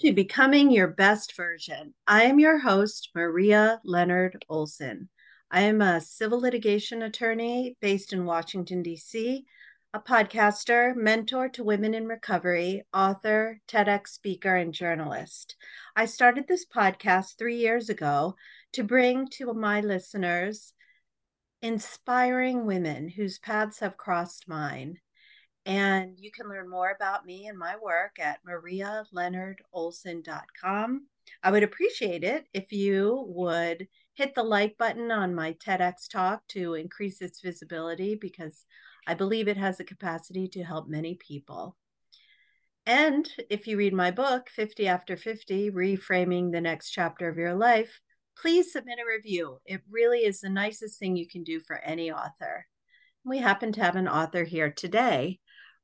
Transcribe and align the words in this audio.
to 0.00 0.12
Becoming 0.14 0.70
Your 0.70 0.86
Best 0.86 1.36
Version. 1.36 1.92
I 2.06 2.22
am 2.22 2.38
your 2.38 2.56
host, 2.56 3.10
Maria 3.14 3.82
Leonard 3.84 4.46
Olson. 4.48 5.10
I 5.50 5.60
am 5.62 5.82
a 5.82 6.00
civil 6.00 6.40
litigation 6.40 7.02
attorney 7.02 7.76
based 7.82 8.14
in 8.14 8.24
Washington, 8.24 8.82
D.C., 8.82 9.44
a 9.92 10.00
podcaster, 10.00 10.96
mentor 10.96 11.50
to 11.50 11.62
women 11.62 11.92
in 11.92 12.06
recovery, 12.06 12.86
author, 12.94 13.60
TEDx 13.68 14.08
speaker, 14.08 14.56
and 14.56 14.72
journalist. 14.72 15.56
I 15.94 16.06
started 16.06 16.48
this 16.48 16.64
podcast 16.64 17.36
three 17.36 17.56
years 17.56 17.90
ago 17.90 18.36
to 18.72 18.82
bring 18.82 19.28
to 19.32 19.52
my 19.52 19.82
listeners 19.82 20.72
inspiring 21.60 22.64
women 22.64 23.10
whose 23.10 23.38
paths 23.38 23.80
have 23.80 23.98
crossed 23.98 24.48
mine 24.48 24.96
and 25.70 26.18
you 26.18 26.30
can 26.32 26.48
learn 26.48 26.68
more 26.68 26.90
about 26.90 27.24
me 27.24 27.46
and 27.46 27.56
my 27.56 27.76
work 27.80 28.18
at 28.18 28.40
marialeonardolson.com. 28.44 31.06
I 31.44 31.50
would 31.52 31.62
appreciate 31.62 32.24
it 32.24 32.48
if 32.52 32.72
you 32.72 33.24
would 33.28 33.86
hit 34.14 34.34
the 34.34 34.42
like 34.42 34.76
button 34.78 35.12
on 35.12 35.32
my 35.32 35.52
TEDx 35.64 36.08
talk 36.10 36.44
to 36.48 36.74
increase 36.74 37.22
its 37.22 37.40
visibility 37.40 38.16
because 38.16 38.64
I 39.06 39.14
believe 39.14 39.46
it 39.46 39.58
has 39.58 39.78
the 39.78 39.84
capacity 39.84 40.48
to 40.48 40.64
help 40.64 40.88
many 40.88 41.14
people. 41.14 41.76
And 42.84 43.30
if 43.48 43.68
you 43.68 43.76
read 43.76 43.94
my 43.94 44.10
book, 44.10 44.50
50 44.50 44.88
After 44.88 45.16
50 45.16 45.70
Reframing 45.70 46.50
the 46.50 46.60
Next 46.60 46.90
Chapter 46.90 47.28
of 47.28 47.36
Your 47.36 47.54
Life, 47.54 48.00
please 48.36 48.72
submit 48.72 48.98
a 48.98 49.06
review. 49.08 49.60
It 49.64 49.82
really 49.88 50.24
is 50.24 50.40
the 50.40 50.50
nicest 50.50 50.98
thing 50.98 51.14
you 51.14 51.28
can 51.28 51.44
do 51.44 51.60
for 51.60 51.76
any 51.76 52.10
author. 52.10 52.66
We 53.22 53.38
happen 53.38 53.70
to 53.74 53.84
have 53.84 53.94
an 53.94 54.08
author 54.08 54.42
here 54.42 54.72
today 54.72 55.38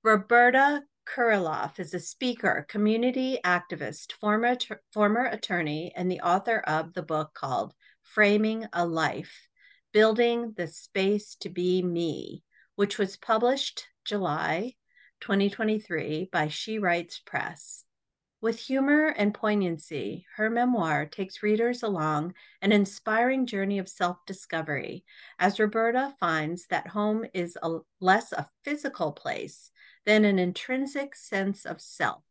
Roberta 0.07 0.85
Kuriloff 1.05 1.81
is 1.81 1.93
a 1.93 1.99
speaker, 1.99 2.65
community 2.69 3.41
activist, 3.45 4.13
former, 4.13 4.57
former 4.93 5.25
attorney, 5.25 5.93
and 5.97 6.09
the 6.09 6.21
author 6.21 6.61
of 6.61 6.93
the 6.93 7.03
book 7.03 7.35
called 7.35 7.75
Framing 8.05 8.69
a 8.73 8.87
Life 8.87 9.49
Building 9.93 10.55
the 10.57 10.69
Space 10.69 11.35
to 11.41 11.49
Be 11.49 11.83
Me, 11.83 12.45
which 12.77 12.99
was 12.99 13.17
published 13.17 13.89
July 14.05 14.75
2023 15.23 16.29
by 16.31 16.47
She 16.47 16.79
Writes 16.79 17.21
Press. 17.27 17.85
With 18.41 18.61
humor 18.61 19.09
and 19.09 19.35
poignancy, 19.35 20.25
her 20.37 20.49
memoir 20.49 21.07
takes 21.07 21.43
readers 21.43 21.83
along 21.83 22.35
an 22.63 22.71
inspiring 22.71 23.45
journey 23.45 23.81
of 23.81 23.89
self 23.89 24.19
discovery 24.25 25.05
as 25.41 25.59
Roberta 25.59 26.15
finds 26.21 26.69
that 26.69 26.87
home 26.87 27.25
is 27.35 27.59
a, 27.61 27.79
less 28.01 28.31
a 28.31 28.49
physical 28.63 29.11
place 29.11 29.73
than 30.07 30.25
an 30.25 30.39
intrinsic 30.39 31.15
sense 31.15 31.67
of 31.67 31.81
self, 31.81 32.23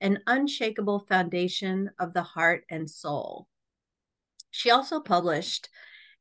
an 0.00 0.20
unshakable 0.26 1.00
foundation 1.00 1.90
of 1.98 2.12
the 2.12 2.22
heart 2.22 2.64
and 2.70 2.88
soul. 2.88 3.48
She 4.50 4.70
also 4.70 5.00
published 5.00 5.68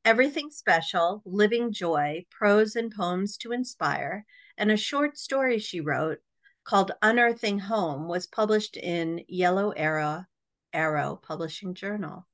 Everything 0.04 0.52
Special, 0.52 1.22
Living 1.24 1.72
Joy, 1.72 2.26
Prose 2.30 2.76
and 2.76 2.92
Poems 2.92 3.38
to 3.38 3.54
Inspire, 3.54 4.26
and 4.58 4.70
a 4.72 4.76
short 4.76 5.18
story 5.18 5.60
she 5.60 5.80
wrote 5.80 6.18
called 6.64 6.92
Unearthing 7.02 7.60
Home 7.60 8.08
was 8.08 8.28
published 8.28 8.76
in 8.76 9.24
Yellow 9.28 9.72
Arrow, 9.72 10.26
Arrow 10.74 11.20
Publishing 11.22 11.74
Journal. 11.74 12.28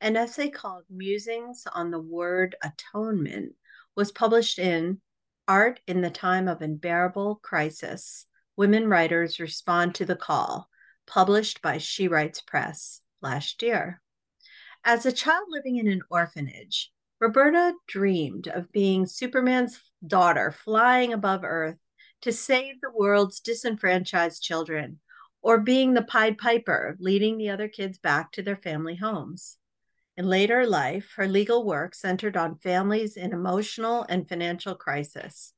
An 0.00 0.16
essay 0.16 0.50
called 0.50 0.84
Musings 0.88 1.66
on 1.72 1.90
the 1.90 2.00
Word 2.00 2.56
Atonement 2.62 3.54
was 3.96 4.12
published 4.12 4.58
in 4.58 5.00
Art 5.46 5.80
in 5.86 6.00
the 6.00 6.08
Time 6.08 6.48
of 6.48 6.62
Unbearable 6.62 7.40
Crisis 7.42 8.24
Women 8.56 8.88
Writers 8.88 9.38
Respond 9.38 9.94
to 9.96 10.06
the 10.06 10.16
Call, 10.16 10.70
published 11.06 11.60
by 11.60 11.76
She 11.76 12.08
Writes 12.08 12.40
Press 12.40 13.02
last 13.20 13.62
year. 13.62 14.00
As 14.84 15.04
a 15.04 15.12
child 15.12 15.44
living 15.50 15.76
in 15.76 15.86
an 15.86 16.00
orphanage, 16.10 16.90
Roberta 17.20 17.74
dreamed 17.86 18.48
of 18.48 18.72
being 18.72 19.04
Superman's 19.04 19.78
daughter 20.06 20.50
flying 20.50 21.12
above 21.12 21.44
Earth 21.44 21.78
to 22.22 22.32
save 22.32 22.80
the 22.80 22.92
world's 22.94 23.40
disenfranchised 23.40 24.42
children, 24.42 25.00
or 25.42 25.58
being 25.58 25.92
the 25.92 26.02
Pied 26.02 26.38
Piper 26.38 26.96
leading 26.98 27.36
the 27.36 27.50
other 27.50 27.68
kids 27.68 27.98
back 27.98 28.32
to 28.32 28.42
their 28.42 28.56
family 28.56 28.96
homes. 28.96 29.58
In 30.16 30.28
later 30.28 30.64
life, 30.64 31.12
her 31.16 31.26
legal 31.26 31.64
work 31.64 31.94
centered 31.94 32.36
on 32.36 32.58
families 32.58 33.16
in 33.16 33.32
emotional 33.32 34.06
and 34.08 34.28
financial 34.28 34.76
crisis. 34.76 35.54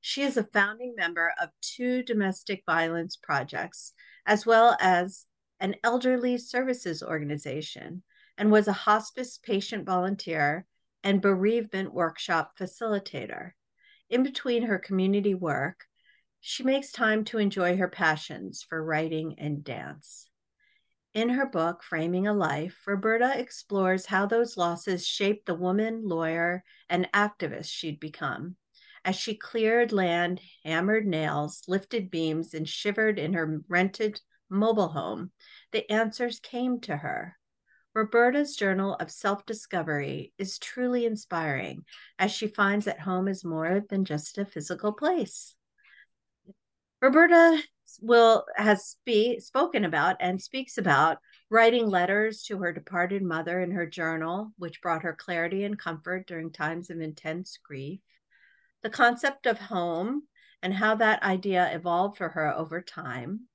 She 0.00 0.22
is 0.22 0.36
a 0.36 0.42
founding 0.42 0.94
member 0.96 1.32
of 1.40 1.50
two 1.60 2.02
domestic 2.02 2.64
violence 2.66 3.16
projects, 3.16 3.92
as 4.26 4.44
well 4.44 4.76
as 4.80 5.26
an 5.60 5.76
elderly 5.84 6.36
services 6.36 7.00
organization, 7.00 8.02
and 8.36 8.50
was 8.50 8.66
a 8.66 8.72
hospice 8.72 9.38
patient 9.38 9.86
volunteer 9.86 10.66
and 11.04 11.22
bereavement 11.22 11.94
workshop 11.94 12.58
facilitator. 12.58 13.52
In 14.10 14.24
between 14.24 14.64
her 14.64 14.80
community 14.80 15.34
work, 15.34 15.84
she 16.40 16.64
makes 16.64 16.90
time 16.90 17.22
to 17.26 17.38
enjoy 17.38 17.76
her 17.76 17.88
passions 17.88 18.66
for 18.68 18.82
writing 18.82 19.36
and 19.38 19.62
dance. 19.62 20.26
In 21.14 21.28
her 21.28 21.44
book, 21.44 21.82
Framing 21.82 22.26
a 22.26 22.32
Life, 22.32 22.82
Roberta 22.86 23.38
explores 23.38 24.06
how 24.06 24.24
those 24.24 24.56
losses 24.56 25.06
shaped 25.06 25.44
the 25.44 25.54
woman, 25.54 26.08
lawyer, 26.08 26.64
and 26.88 27.10
activist 27.12 27.66
she'd 27.66 28.00
become. 28.00 28.56
As 29.04 29.16
she 29.16 29.34
cleared 29.34 29.92
land, 29.92 30.40
hammered 30.64 31.06
nails, 31.06 31.64
lifted 31.68 32.10
beams, 32.10 32.54
and 32.54 32.66
shivered 32.66 33.18
in 33.18 33.34
her 33.34 33.60
rented 33.68 34.22
mobile 34.48 34.88
home, 34.88 35.32
the 35.72 35.90
answers 35.92 36.40
came 36.40 36.80
to 36.80 36.96
her. 36.96 37.36
Roberta's 37.94 38.56
journal 38.56 38.94
of 38.94 39.10
self 39.10 39.44
discovery 39.44 40.32
is 40.38 40.58
truly 40.58 41.04
inspiring 41.04 41.84
as 42.18 42.30
she 42.30 42.46
finds 42.46 42.86
that 42.86 43.00
home 43.00 43.28
is 43.28 43.44
more 43.44 43.82
than 43.90 44.06
just 44.06 44.38
a 44.38 44.46
physical 44.46 44.92
place. 44.92 45.54
Roberta 47.02 47.62
will 48.00 48.44
has 48.56 48.86
spe- 48.86 49.40
spoken 49.40 49.84
about 49.84 50.16
and 50.20 50.40
speaks 50.40 50.78
about 50.78 51.18
writing 51.50 51.86
letters 51.86 52.42
to 52.44 52.58
her 52.58 52.72
departed 52.72 53.22
mother 53.22 53.60
in 53.60 53.72
her 53.72 53.86
journal, 53.86 54.52
which 54.56 54.80
brought 54.80 55.02
her 55.02 55.12
clarity 55.12 55.64
and 55.64 55.78
comfort 55.78 56.26
during 56.26 56.50
times 56.50 56.90
of 56.90 57.00
intense 57.00 57.58
grief. 57.62 58.00
The 58.82 58.90
concept 58.90 59.46
of 59.46 59.58
home 59.58 60.24
and 60.62 60.74
how 60.74 60.94
that 60.96 61.22
idea 61.22 61.74
evolved 61.74 62.16
for 62.16 62.30
her 62.30 62.52
over 62.54 62.80
time. 62.80 63.48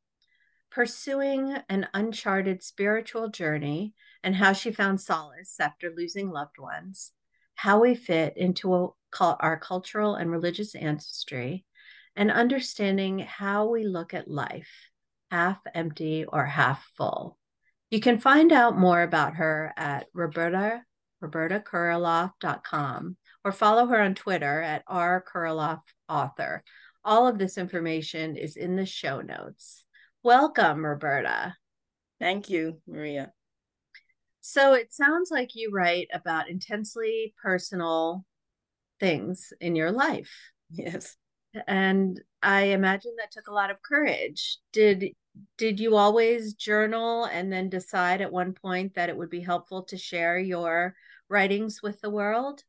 Pursuing 0.69 1.58
an 1.69 1.88
uncharted 1.94 2.62
spiritual 2.62 3.30
journey 3.30 3.94
and 4.24 4.36
how 4.36 4.54
she 4.54 4.72
found 4.72 5.02
solace 5.02 5.56
after 5.59 5.90
losing 5.90 6.30
loved 6.30 6.59
ones. 6.59 7.14
How 7.56 7.80
we 7.80 7.96
fit 7.96 8.36
into 8.38 8.75
a, 8.75 8.90
our 9.22 9.58
cultural 9.58 10.16
and 10.16 10.30
religious 10.30 10.75
ancestry 10.75 11.66
and 12.18 12.32
understanding 12.32 13.20
how 13.20 13.68
we 13.68 13.86
look 13.86 14.14
at 14.14 14.28
life, 14.28 14.90
half 15.30 15.60
empty 15.76 16.26
or 16.26 16.46
half 16.46 16.84
full. 16.98 17.38
You 17.92 18.02
can 18.02 18.20
find 18.20 18.52
out 18.52 18.78
more 18.78 19.04
about 19.04 19.36
her 19.36 19.72
at 19.78 20.08
Roberta, 20.14 20.82
robertakuriloff.com 21.24 23.18
or 23.46 23.52
follow 23.52 23.86
her 23.86 24.02
on 24.02 24.16
Twitter 24.16 24.62
at 24.62 24.86
rkuriloffauthor. 24.88 26.62
All 27.06 27.28
of 27.28 27.38
this 27.38 27.58
information 27.58 28.36
is 28.36 28.58
in 28.58 28.76
the 28.76 28.86
show 28.86 29.22
notes. 29.22 29.86
Welcome, 30.24 30.84
Roberta. 30.84 31.56
Thank 32.20 32.50
you, 32.50 32.82
Maria. 32.88 33.32
So 34.42 34.74
it 34.74 34.92
sounds 34.92 35.30
like 35.30 35.52
you 35.54 35.70
write 35.72 36.08
about 36.12 36.50
intensely 36.50 37.36
personal 37.42 38.26
things 39.00 39.54
in 39.62 39.76
your 39.76 39.92
life. 39.92 40.34
Yes 40.72 41.16
and 41.68 42.19
I 42.42 42.63
imagine 42.65 43.13
that 43.18 43.31
took 43.31 43.48
a 43.48 43.54
lot 43.54 43.71
of 43.71 43.81
courage. 43.81 44.57
Did 44.71 45.13
did 45.57 45.80
you 45.80 45.95
always 45.95 46.54
journal 46.54 47.25
and 47.25 47.51
then 47.51 47.69
decide 47.69 48.21
at 48.21 48.31
one 48.31 48.54
point 48.54 48.95
that 48.95 49.09
it 49.09 49.18
would 49.18 49.30
be 49.30 49.42
helpful 49.42 49.83
to 49.83 49.98
share 49.98 50.39
your 50.39 50.95
writings 51.30 51.81
with 51.83 52.01
the 52.01 52.09
world? 52.09 52.63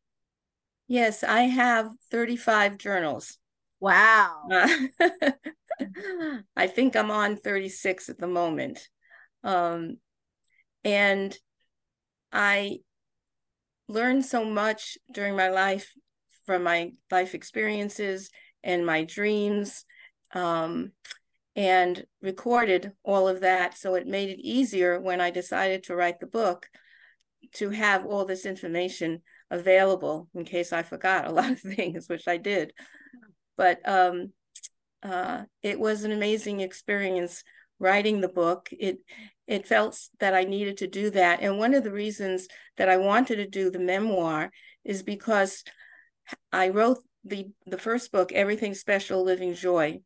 Yes, 0.87 1.23
I 1.23 1.43
have 1.43 1.91
35 2.11 2.79
journals. 2.79 3.39
Wow. 3.81 4.49
Uh, 4.51 4.69
I 6.57 6.67
think 6.67 6.97
I'm 6.97 7.11
on 7.11 7.37
36 7.37 8.09
at 8.09 8.19
the 8.19 8.27
moment. 8.27 8.89
Um, 9.45 9.99
and 10.85 11.37
I 12.33 12.79
learned 13.87 14.25
so 14.25 14.45
much 14.45 14.99
during 15.13 15.37
my 15.37 15.49
life 15.49 15.93
from 16.45 16.63
my 16.63 16.93
life 17.11 17.35
experiences 17.35 18.31
and 18.63 18.85
my 18.85 19.05
dreams 19.05 19.85
um, 20.35 20.93
and 21.57 22.05
recorded 22.23 22.93
all 23.03 23.29
of 23.29 23.41
that. 23.41 23.77
So 23.77 23.95
it 23.95 24.07
made 24.07 24.31
it 24.31 24.41
easier 24.41 25.01
when 25.01 25.21
I 25.21 25.31
decided 25.31 25.85
to 25.85 25.97
write 25.97 26.21
the 26.21 26.27
book 26.27 26.69
to 27.55 27.71
have 27.71 28.05
all 28.05 28.25
this 28.25 28.45
information 28.47 29.23
available 29.51 30.29
in 30.35 30.45
case 30.45 30.73
I 30.73 30.83
forgot 30.83 31.27
a 31.27 31.33
lot 31.33 31.51
of 31.51 31.61
things, 31.61 32.09
which 32.09 32.29
I 32.29 32.37
did. 32.37 32.73
But 33.57 33.81
um, 33.89 34.33
uh, 35.03 35.45
it 35.63 35.81
was 35.81 36.05
an 36.05 36.13
amazing 36.13 36.61
experience 36.61 37.43
writing 37.79 38.21
the 38.21 38.29
book. 38.29 38.69
It 38.73 38.99
it 39.47 39.67
felt 39.67 39.99
that 40.21 40.35
I 40.35 40.45
needed 40.45 40.77
to 40.79 40.87
do 40.87 41.09
that. 41.11 41.41
And 41.41 41.59
one 41.59 41.73
of 41.73 41.83
the 41.83 41.91
reasons 41.91 42.49
that 42.77 42.91
I 42.91 42.99
wanted 42.99 43.37
to 43.37 43.49
do 43.49 43.71
the 43.71 43.79
memoir 43.79 44.51
is 44.85 45.03
because 45.03 45.65
I 46.53 46.69
wrote 46.69 46.99
the 47.29 47.47
the 47.67 47.79
first 47.79 48.13
book, 48.13 48.33
Everything 48.33 48.75
Special 48.75 49.23
Living 49.25 49.55
Joy. 49.55 50.01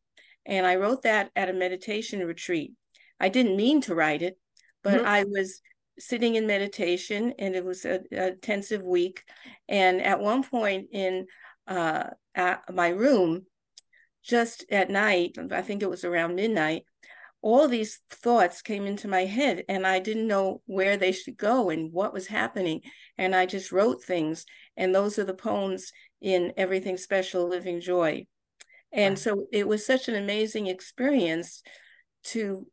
And 0.44 0.66
I 0.66 0.76
wrote 0.76 1.02
that 1.02 1.30
at 1.36 1.48
a 1.48 1.52
meditation 1.52 2.26
retreat. 2.26 2.72
I 3.20 3.28
didn't 3.28 3.56
mean 3.56 3.80
to 3.82 3.94
write 3.94 4.22
it, 4.22 4.38
but 4.82 4.94
mm-hmm. 4.94 5.06
I 5.06 5.24
was 5.24 5.60
sitting 5.98 6.34
in 6.34 6.46
meditation 6.46 7.34
and 7.38 7.54
it 7.54 7.64
was 7.64 7.84
a 7.84 8.00
intensive 8.10 8.82
week. 8.82 9.22
And 9.68 10.02
at 10.02 10.20
one 10.20 10.42
point 10.42 10.88
in 10.92 11.26
uh, 11.66 12.04
my 12.72 12.88
room, 12.88 13.46
just 14.24 14.64
at 14.70 14.90
night, 14.90 15.36
I 15.50 15.62
think 15.62 15.82
it 15.82 15.90
was 15.90 16.04
around 16.04 16.34
midnight, 16.34 16.84
all 17.42 17.66
these 17.66 18.00
thoughts 18.08 18.62
came 18.62 18.86
into 18.86 19.08
my 19.08 19.24
head 19.24 19.64
and 19.68 19.86
I 19.86 19.98
didn't 19.98 20.28
know 20.28 20.62
where 20.66 20.96
they 20.96 21.10
should 21.10 21.36
go 21.36 21.70
and 21.70 21.92
what 21.92 22.12
was 22.12 22.28
happening. 22.28 22.82
And 23.18 23.34
I 23.34 23.46
just 23.46 23.72
wrote 23.72 24.02
things. 24.02 24.46
And 24.76 24.94
those 24.94 25.18
are 25.18 25.24
the 25.24 25.34
poems 25.34 25.92
in 26.20 26.52
Everything 26.56 26.96
Special 26.96 27.48
Living 27.48 27.80
Joy. 27.80 28.26
And 28.92 29.12
wow. 29.12 29.20
so 29.20 29.46
it 29.52 29.66
was 29.66 29.86
such 29.86 30.08
an 30.08 30.14
amazing 30.14 30.66
experience 30.66 31.62
to 32.24 32.66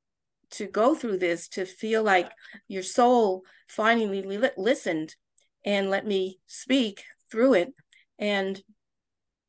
to 0.52 0.66
go 0.66 0.96
through 0.96 1.18
this 1.18 1.48
to 1.48 1.66
feel 1.66 2.04
like 2.04 2.32
your 2.68 2.84
soul 2.84 3.44
finally 3.68 4.24
li- 4.24 4.50
listened 4.58 5.16
and 5.64 5.90
let 5.90 6.06
me 6.06 6.40
speak 6.48 7.04
through 7.32 7.54
it 7.54 7.74
and 8.18 8.62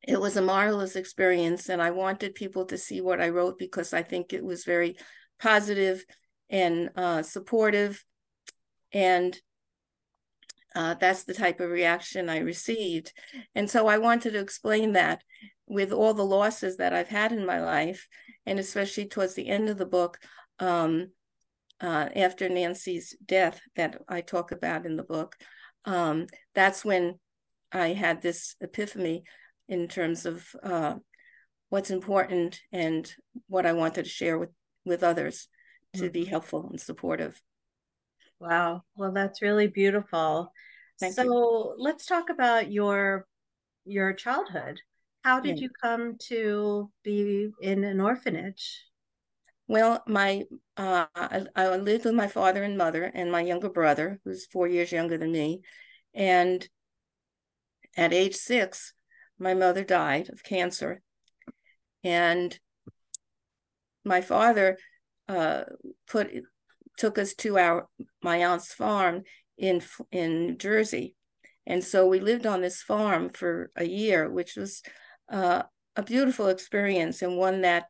it 0.03 0.19
was 0.19 0.37
a 0.37 0.41
marvelous 0.41 0.95
experience 0.95 1.69
and 1.69 1.81
i 1.81 1.89
wanted 1.89 2.35
people 2.35 2.65
to 2.65 2.77
see 2.77 3.01
what 3.01 3.19
i 3.19 3.29
wrote 3.29 3.57
because 3.57 3.93
i 3.93 4.03
think 4.03 4.31
it 4.31 4.43
was 4.43 4.63
very 4.63 4.95
positive 5.39 6.05
and 6.49 6.89
uh, 6.95 7.23
supportive 7.23 8.03
and 8.93 9.39
uh, 10.75 10.93
that's 10.95 11.23
the 11.23 11.33
type 11.33 11.59
of 11.59 11.69
reaction 11.69 12.29
i 12.29 12.37
received 12.37 13.13
and 13.55 13.69
so 13.69 13.87
i 13.87 13.97
wanted 13.97 14.31
to 14.31 14.39
explain 14.39 14.93
that 14.93 15.23
with 15.67 15.91
all 15.91 16.13
the 16.13 16.23
losses 16.23 16.77
that 16.77 16.93
i've 16.93 17.09
had 17.09 17.31
in 17.31 17.45
my 17.45 17.61
life 17.61 18.07
and 18.45 18.59
especially 18.59 19.07
towards 19.07 19.35
the 19.35 19.47
end 19.47 19.69
of 19.69 19.77
the 19.77 19.85
book 19.85 20.17
um, 20.59 21.09
uh, 21.81 22.09
after 22.15 22.49
nancy's 22.49 23.15
death 23.25 23.61
that 23.75 24.01
i 24.07 24.21
talk 24.21 24.51
about 24.51 24.85
in 24.85 24.95
the 24.95 25.03
book 25.03 25.35
um, 25.85 26.27
that's 26.53 26.85
when 26.85 27.19
i 27.71 27.89
had 27.89 28.21
this 28.21 28.55
epiphany 28.61 29.23
in 29.67 29.87
terms 29.87 30.25
of 30.25 30.45
uh, 30.61 30.95
what's 31.71 31.89
important 31.89 32.59
and 32.73 33.15
what 33.47 33.65
I 33.65 33.71
wanted 33.71 34.03
to 34.03 34.09
share 34.09 34.37
with 34.37 34.49
with 34.83 35.03
others 35.03 35.47
to 35.95 36.09
be 36.09 36.21
mm-hmm. 36.21 36.29
helpful 36.31 36.67
and 36.69 36.79
supportive. 36.79 37.41
Wow. 38.41 38.81
Well, 38.95 39.11
that's 39.11 39.43
really 39.43 39.67
beautiful. 39.67 40.51
Thank 40.99 41.13
so 41.13 41.23
you. 41.23 41.75
let's 41.77 42.07
talk 42.07 42.31
about 42.31 42.71
your 42.71 43.27
your 43.85 44.13
childhood. 44.13 44.79
How 45.23 45.39
did 45.39 45.59
yeah. 45.59 45.63
you 45.63 45.69
come 45.79 46.17
to 46.29 46.89
be 47.03 47.49
in 47.61 47.83
an 47.83 48.01
orphanage? 48.01 48.83
Well, 49.67 50.03
my 50.07 50.45
uh, 50.75 51.05
I, 51.15 51.45
I, 51.55 51.75
lived 51.77 52.05
with 52.05 52.15
my 52.15 52.27
father 52.27 52.63
and 52.63 52.79
mother 52.79 53.03
and 53.03 53.31
my 53.31 53.41
younger 53.41 53.69
brother, 53.69 54.19
who's 54.25 54.47
four 54.47 54.67
years 54.67 54.91
younger 54.91 55.19
than 55.19 55.31
me. 55.31 55.61
And 56.15 56.67
at 57.95 58.11
age 58.11 58.35
six, 58.35 58.93
my 59.37 59.53
mother 59.53 59.83
died 59.83 60.29
of 60.29 60.43
cancer. 60.43 61.03
And 62.03 62.59
my 64.03 64.21
father 64.21 64.79
uh, 65.29 65.65
put 66.07 66.31
took 67.01 67.17
us 67.17 67.33
to 67.33 67.57
our 67.57 67.87
my 68.21 68.45
aunt's 68.45 68.71
farm 68.71 69.23
in 69.57 69.81
in 70.11 70.45
New 70.45 70.55
Jersey, 70.55 71.15
and 71.65 71.83
so 71.83 72.05
we 72.05 72.19
lived 72.19 72.45
on 72.45 72.61
this 72.61 72.83
farm 72.83 73.29
for 73.29 73.71
a 73.75 73.85
year, 73.85 74.29
which 74.29 74.55
was 74.55 74.83
uh, 75.27 75.63
a 75.95 76.03
beautiful 76.03 76.47
experience 76.47 77.23
and 77.23 77.37
one 77.37 77.61
that 77.61 77.85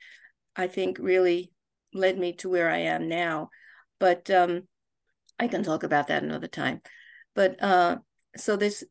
I 0.56 0.68
think 0.68 0.98
really 0.98 1.52
led 1.94 2.18
me 2.18 2.32
to 2.38 2.50
where 2.50 2.70
I 2.70 2.78
am 2.78 3.10
now. 3.10 3.50
But 4.00 4.30
um, 4.30 4.70
I 5.38 5.50
can 5.50 5.64
talk 5.64 5.84
about 5.84 6.08
that 6.08 6.24
another 6.24 6.48
time. 6.48 6.82
But 7.36 7.62
uh, 7.62 7.98
so 8.38 8.56
this 8.56 8.82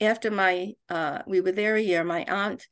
after 0.00 0.32
my 0.32 0.72
uh, 0.88 1.20
we 1.24 1.40
were 1.40 1.52
there 1.52 1.76
a 1.76 1.80
year, 1.80 2.02
my 2.02 2.24
aunt 2.24 2.66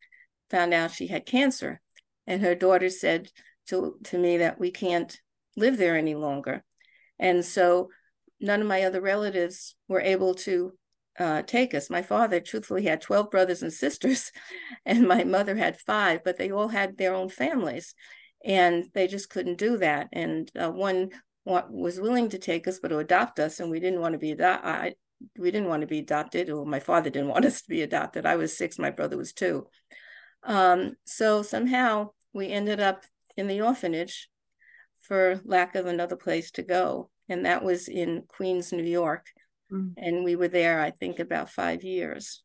found 0.50 0.74
out 0.74 0.90
she 0.90 1.06
had 1.06 1.24
cancer, 1.24 1.80
and 2.26 2.42
her 2.42 2.56
daughter 2.56 2.90
said 2.90 3.30
to 3.68 3.94
to 4.06 4.18
me 4.18 4.38
that 4.38 4.58
we 4.58 4.72
can't 4.72 5.16
live 5.56 5.76
there 5.76 5.96
any 5.96 6.16
longer, 6.16 6.64
and 7.20 7.44
so 7.44 7.90
none 8.40 8.60
of 8.60 8.66
my 8.66 8.82
other 8.82 9.00
relatives 9.00 9.76
were 9.86 10.00
able 10.00 10.34
to 10.34 10.72
uh, 11.18 11.42
take 11.42 11.74
us. 11.74 11.88
My 11.88 12.02
father, 12.02 12.40
truthfully, 12.40 12.84
had 12.84 13.00
twelve 13.00 13.30
brothers 13.30 13.62
and 13.62 13.72
sisters, 13.72 14.32
and 14.84 15.06
my 15.06 15.22
mother 15.22 15.54
had 15.54 15.78
five, 15.78 16.24
but 16.24 16.36
they 16.36 16.50
all 16.50 16.68
had 16.68 16.98
their 16.98 17.14
own 17.14 17.28
families, 17.28 17.94
and 18.44 18.86
they 18.94 19.06
just 19.06 19.30
couldn't 19.30 19.58
do 19.58 19.76
that. 19.78 20.08
And 20.12 20.50
uh, 20.58 20.70
one 20.70 21.10
was 21.44 22.00
willing 22.00 22.30
to 22.30 22.38
take 22.38 22.66
us, 22.66 22.80
but 22.80 22.88
to 22.88 22.98
adopt 22.98 23.38
us, 23.38 23.60
and 23.60 23.70
we 23.70 23.78
didn't 23.78 24.00
want 24.00 24.14
to 24.14 24.18
be 24.18 24.32
adopted 24.32 24.96
we 25.38 25.50
didn't 25.50 25.68
want 25.68 25.82
to 25.82 25.86
be 25.86 25.98
adopted, 25.98 26.50
or 26.50 26.64
my 26.64 26.80
father 26.80 27.10
didn't 27.10 27.28
want 27.28 27.44
us 27.50 27.62
to 27.62 27.68
be 27.68 27.82
adopted. 27.82 28.26
I 28.26 28.36
was 28.36 28.56
six, 28.56 28.78
my 28.78 28.90
brother 28.90 29.16
was 29.16 29.32
two. 29.32 29.66
Um, 30.42 30.94
so 31.04 31.42
somehow 31.42 32.10
we 32.32 32.48
ended 32.48 32.80
up 32.80 33.04
in 33.36 33.46
the 33.46 33.60
orphanage 33.60 34.28
for 35.10 35.40
lack 35.44 35.74
of 35.74 35.86
another 35.86 36.14
place 36.14 36.52
to 36.52 36.62
go. 36.62 37.10
And 37.28 37.44
that 37.44 37.64
was 37.64 37.88
in 37.88 38.22
Queens, 38.28 38.72
New 38.72 38.84
York. 38.84 39.26
Mm. 39.72 39.94
And 39.96 40.24
we 40.24 40.36
were 40.36 40.46
there, 40.46 40.80
I 40.80 40.92
think, 40.92 41.18
about 41.18 41.50
five 41.50 41.82
years. 41.82 42.44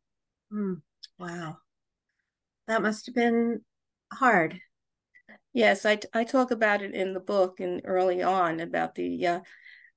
Mm. 0.52 0.82
Wow. 1.20 1.58
That 2.68 2.82
must 2.82 3.06
have 3.06 3.14
been 3.14 3.62
hard. 4.12 4.60
Yes, 5.54 5.86
I, 5.86 6.00
I 6.12 6.24
talk 6.24 6.50
about 6.50 6.82
it 6.82 6.96
in 6.96 7.14
the 7.14 7.20
book 7.20 7.60
and 7.60 7.82
early 7.86 8.24
on 8.24 8.60
about 8.60 8.96
the 8.96 9.28
uh, 9.28 9.40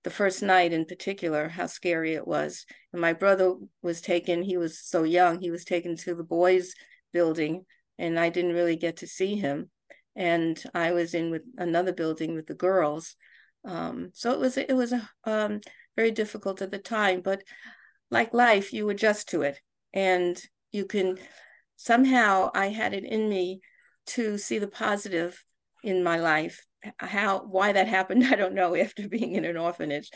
the 0.04 0.10
first 0.10 0.42
night 0.42 0.74
in 0.74 0.84
particular, 0.84 1.48
how 1.48 1.66
scary 1.66 2.12
it 2.12 2.28
was. 2.28 2.66
And 2.92 3.00
my 3.00 3.14
brother 3.14 3.54
was 3.80 4.02
taken, 4.02 4.42
he 4.42 4.58
was 4.58 4.78
so 4.78 5.04
young, 5.04 5.40
he 5.40 5.50
was 5.50 5.64
taken 5.64 5.96
to 5.96 6.14
the 6.14 6.22
boys' 6.22 6.74
building, 7.14 7.64
and 7.98 8.20
I 8.20 8.28
didn't 8.28 8.54
really 8.54 8.76
get 8.76 8.98
to 8.98 9.06
see 9.06 9.36
him. 9.36 9.70
And 10.18 10.62
I 10.74 10.90
was 10.90 11.14
in 11.14 11.30
with 11.30 11.42
another 11.56 11.92
building 11.92 12.34
with 12.34 12.48
the 12.48 12.54
girls. 12.54 13.14
Um, 13.64 14.10
so 14.12 14.32
it 14.32 14.40
was 14.40 14.56
it 14.58 14.74
was 14.74 14.92
um, 15.24 15.60
very 15.96 16.10
difficult 16.10 16.60
at 16.60 16.72
the 16.72 16.78
time, 16.78 17.20
but 17.22 17.42
like 18.10 18.34
life, 18.34 18.72
you 18.72 18.88
adjust 18.90 19.28
to 19.30 19.42
it, 19.42 19.60
and 19.94 20.40
you 20.72 20.86
can 20.86 21.18
somehow 21.76 22.50
I 22.52 22.68
had 22.68 22.94
it 22.94 23.04
in 23.04 23.28
me 23.28 23.60
to 24.08 24.38
see 24.38 24.58
the 24.58 24.66
positive 24.66 25.42
in 25.84 26.02
my 26.02 26.18
life. 26.18 26.66
How 26.98 27.44
why 27.44 27.72
that 27.72 27.88
happened 27.98 28.24
i 28.24 28.36
don't 28.36 28.54
know 28.54 28.76
after 28.76 29.08
being 29.08 29.32
in 29.32 29.44
an 29.44 29.56
orphanage 29.56 30.10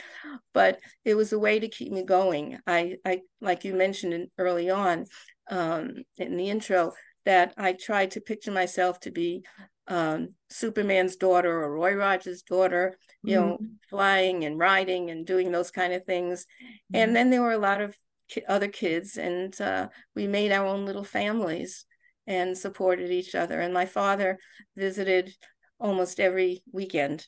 but 0.53 0.79
it 1.03 1.15
was 1.15 1.33
a 1.33 1.39
way 1.39 1.59
to 1.59 1.67
keep 1.67 1.91
me 1.91 2.03
going. 2.05 2.57
I 2.65 2.97
i 3.05 3.21
like 3.41 3.63
you 3.65 3.73
mentioned 3.73 4.29
early 4.37 4.69
on 4.69 5.05
um, 5.49 6.03
in 6.17 6.37
the 6.37 6.49
intro 6.49 6.93
that 7.25 7.53
i 7.57 7.73
tried 7.73 8.11
to 8.11 8.21
picture 8.21 8.51
myself 8.51 8.99
to 9.01 9.11
be 9.11 9.43
um, 9.87 10.29
superman's 10.49 11.15
daughter 11.17 11.63
or 11.63 11.73
roy 11.73 11.93
rogers 11.93 12.41
daughter 12.41 12.97
you 13.21 13.37
mm-hmm. 13.37 13.49
know 13.49 13.57
flying 13.89 14.45
and 14.45 14.57
riding 14.57 15.09
and 15.09 15.25
doing 15.25 15.51
those 15.51 15.71
kind 15.71 15.93
of 15.93 16.05
things 16.05 16.45
mm-hmm. 16.45 17.01
and 17.01 17.15
then 17.15 17.29
there 17.29 17.41
were 17.41 17.51
a 17.51 17.57
lot 17.57 17.81
of 17.81 17.95
ki- 18.29 18.43
other 18.47 18.67
kids 18.67 19.17
and 19.17 19.59
uh, 19.59 19.87
we 20.15 20.27
made 20.27 20.51
our 20.51 20.65
own 20.65 20.85
little 20.85 21.03
families 21.03 21.85
and 22.25 22.57
supported 22.57 23.11
each 23.11 23.35
other 23.35 23.59
and 23.59 23.73
my 23.73 23.85
father 23.85 24.39
visited 24.77 25.33
almost 25.79 26.19
every 26.19 26.63
weekend. 26.71 27.27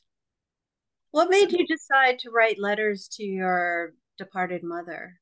What 1.10 1.30
made 1.30 1.52
you 1.52 1.66
decide 1.66 2.18
to 2.20 2.30
write 2.30 2.58
letters 2.58 3.08
to 3.12 3.22
your 3.22 3.92
departed 4.18 4.62
mother? 4.64 5.20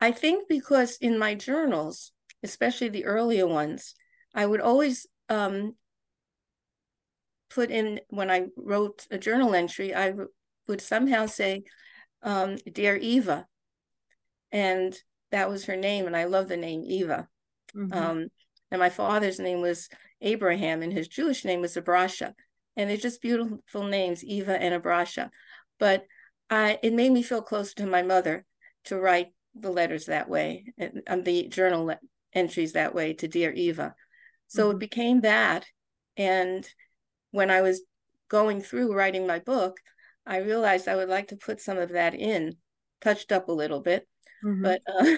I 0.00 0.12
think 0.12 0.48
because 0.48 0.96
in 1.00 1.18
my 1.18 1.34
journals, 1.34 2.12
especially 2.42 2.88
the 2.88 3.04
earlier 3.04 3.46
ones, 3.46 3.94
I 4.34 4.46
would 4.46 4.60
always 4.60 5.06
um, 5.28 5.74
put 7.50 7.70
in 7.70 8.00
when 8.08 8.30
I 8.30 8.46
wrote 8.56 9.06
a 9.10 9.18
journal 9.18 9.54
entry, 9.54 9.94
I 9.94 10.14
would 10.68 10.80
somehow 10.80 11.26
say, 11.26 11.64
um, 12.22 12.56
Dear 12.70 12.96
Eva. 12.96 13.46
And 14.50 14.96
that 15.30 15.48
was 15.48 15.64
her 15.66 15.76
name. 15.76 16.06
And 16.06 16.16
I 16.16 16.24
love 16.24 16.48
the 16.48 16.56
name 16.56 16.84
Eva. 16.86 17.28
Mm-hmm. 17.74 17.92
Um, 17.92 18.28
and 18.70 18.78
my 18.80 18.90
father's 18.90 19.38
name 19.38 19.60
was 19.60 19.88
Abraham, 20.20 20.82
and 20.82 20.92
his 20.92 21.08
Jewish 21.08 21.44
name 21.44 21.60
was 21.60 21.76
Abrasha. 21.76 22.32
And 22.76 22.88
they're 22.88 22.96
just 22.96 23.20
beautiful 23.20 23.84
names, 23.84 24.24
Eva 24.24 24.60
and 24.60 24.74
Abrasha. 24.80 25.30
But 25.78 26.06
I, 26.48 26.78
it 26.82 26.92
made 26.92 27.12
me 27.12 27.22
feel 27.22 27.42
closer 27.42 27.74
to 27.76 27.86
my 27.86 28.02
mother 28.02 28.44
to 28.84 28.98
write 28.98 29.28
the 29.54 29.70
letters 29.70 30.06
that 30.06 30.28
way, 30.28 30.72
and, 30.78 31.02
and 31.06 31.24
the 31.24 31.48
journal 31.48 31.94
entries 32.32 32.72
that 32.72 32.94
way 32.94 33.12
to 33.14 33.28
Dear 33.28 33.52
Eva. 33.52 33.94
So 34.52 34.68
mm-hmm. 34.68 34.76
it 34.76 34.80
became 34.80 35.20
that. 35.22 35.64
And 36.18 36.68
when 37.30 37.50
I 37.50 37.62
was 37.62 37.82
going 38.28 38.60
through 38.60 38.94
writing 38.94 39.26
my 39.26 39.38
book, 39.38 39.78
I 40.26 40.38
realized 40.38 40.88
I 40.88 40.96
would 40.96 41.08
like 41.08 41.28
to 41.28 41.36
put 41.36 41.62
some 41.62 41.78
of 41.78 41.88
that 41.92 42.14
in, 42.14 42.56
touched 43.00 43.32
up 43.32 43.48
a 43.48 43.52
little 43.52 43.80
bit, 43.80 44.06
mm-hmm. 44.44 44.62
but 44.62 44.82
uh, 44.86 45.16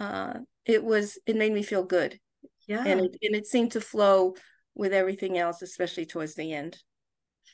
uh, 0.02 0.38
it 0.64 0.82
was 0.82 1.18
it 1.26 1.36
made 1.36 1.52
me 1.52 1.62
feel 1.62 1.84
good. 1.84 2.18
Yeah, 2.66 2.82
and 2.84 3.00
it, 3.00 3.16
and 3.20 3.36
it 3.36 3.46
seemed 3.46 3.72
to 3.72 3.80
flow 3.80 4.36
with 4.74 4.94
everything 4.94 5.36
else, 5.36 5.60
especially 5.60 6.06
towards 6.06 6.34
the 6.34 6.54
end. 6.54 6.78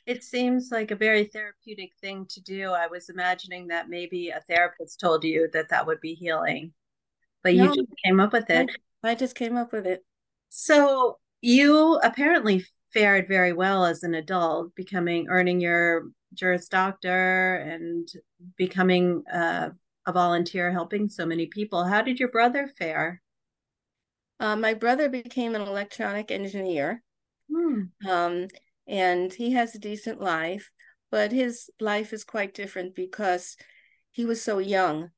It 0.07 0.23
seems 0.23 0.69
like 0.71 0.93
a 0.93 0.97
very 0.97 1.25
therapeutic 1.25 1.91
thing 2.01 2.27
to 2.31 2.41
do. 2.41 2.71
I 2.71 2.87
was 2.87 3.09
imagining 3.09 3.67
that 3.69 3.89
maybe 3.89 4.31
a 4.31 4.41
therapist 4.49 5.01
told 5.01 5.25
you 5.25 5.49
that 5.53 5.69
that 5.71 5.87
would 5.87 6.01
be 6.01 6.15
healing, 6.15 6.73
but 7.43 7.55
no, 7.55 7.65
you 7.65 7.75
just 7.75 7.93
came 8.05 8.21
up 8.21 8.33
with 8.33 8.49
it. 8.51 8.71
I, 9.03 9.11
I 9.11 9.15
just 9.17 9.35
came 9.35 9.57
up 9.57 9.73
with 9.73 9.87
it. 9.89 10.05
So 10.55 11.19
you 11.41 11.99
apparently 12.05 12.67
fared 12.93 13.27
very 13.27 13.55
well 13.55 13.87
as 13.87 14.03
an 14.03 14.13
adult, 14.13 14.75
becoming 14.75 15.29
earning 15.31 15.63
your 15.63 16.11
Juris 16.35 16.69
Doctor 16.69 17.55
and 17.57 18.07
becoming 18.59 19.23
uh, 19.33 19.71
a 20.07 20.13
volunteer 20.13 20.71
helping 20.71 21.09
so 21.09 21.25
many 21.25 21.47
people. 21.47 21.85
How 21.85 22.03
did 22.03 22.21
your 22.21 22.29
brother 22.29 22.71
fare? 22.79 23.23
Uh, 24.41 24.55
my 24.57 24.75
brother 24.75 25.09
became 25.09 25.55
an 25.55 25.63
electronic 25.63 26.31
engineer, 26.31 27.03
hmm. 27.51 27.85
um, 28.07 28.49
and 28.87 29.33
he 29.33 29.53
has 29.53 29.75
a 29.75 29.79
decent 29.79 30.21
life, 30.21 30.71
but 31.11 31.33
his 31.33 31.71
life 31.81 32.13
is 32.13 32.25
quite 32.25 32.53
different 32.53 32.95
because 32.95 33.57
he 34.11 34.27
was 34.27 34.43
so 34.43 34.59
young. 34.59 35.13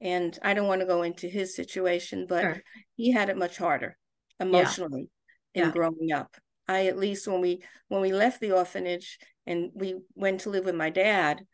And 0.00 0.38
I 0.44 0.54
don't 0.54 0.68
want 0.68 0.80
to 0.80 0.86
go 0.86 1.02
into 1.02 1.26
his 1.26 1.56
situation, 1.56 2.26
but 2.28 2.42
sure. 2.42 2.62
he 2.94 3.10
had 3.10 3.30
it 3.30 3.36
much 3.36 3.58
harder 3.58 3.96
emotionally 4.40 5.10
yeah. 5.54 5.62
in 5.62 5.68
yeah. 5.68 5.72
growing 5.72 6.12
up. 6.12 6.36
I 6.66 6.86
at 6.86 6.98
least 6.98 7.28
when 7.28 7.40
we 7.40 7.62
when 7.88 8.00
we 8.00 8.12
left 8.12 8.40
the 8.40 8.52
orphanage 8.52 9.18
and 9.46 9.70
we 9.74 9.96
went 10.14 10.42
to 10.42 10.50
live 10.50 10.64
with 10.64 10.74
my 10.74 10.90
dad, 10.90 11.44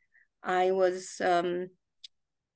I 0.42 0.72
was 0.72 1.20
um, 1.24 1.68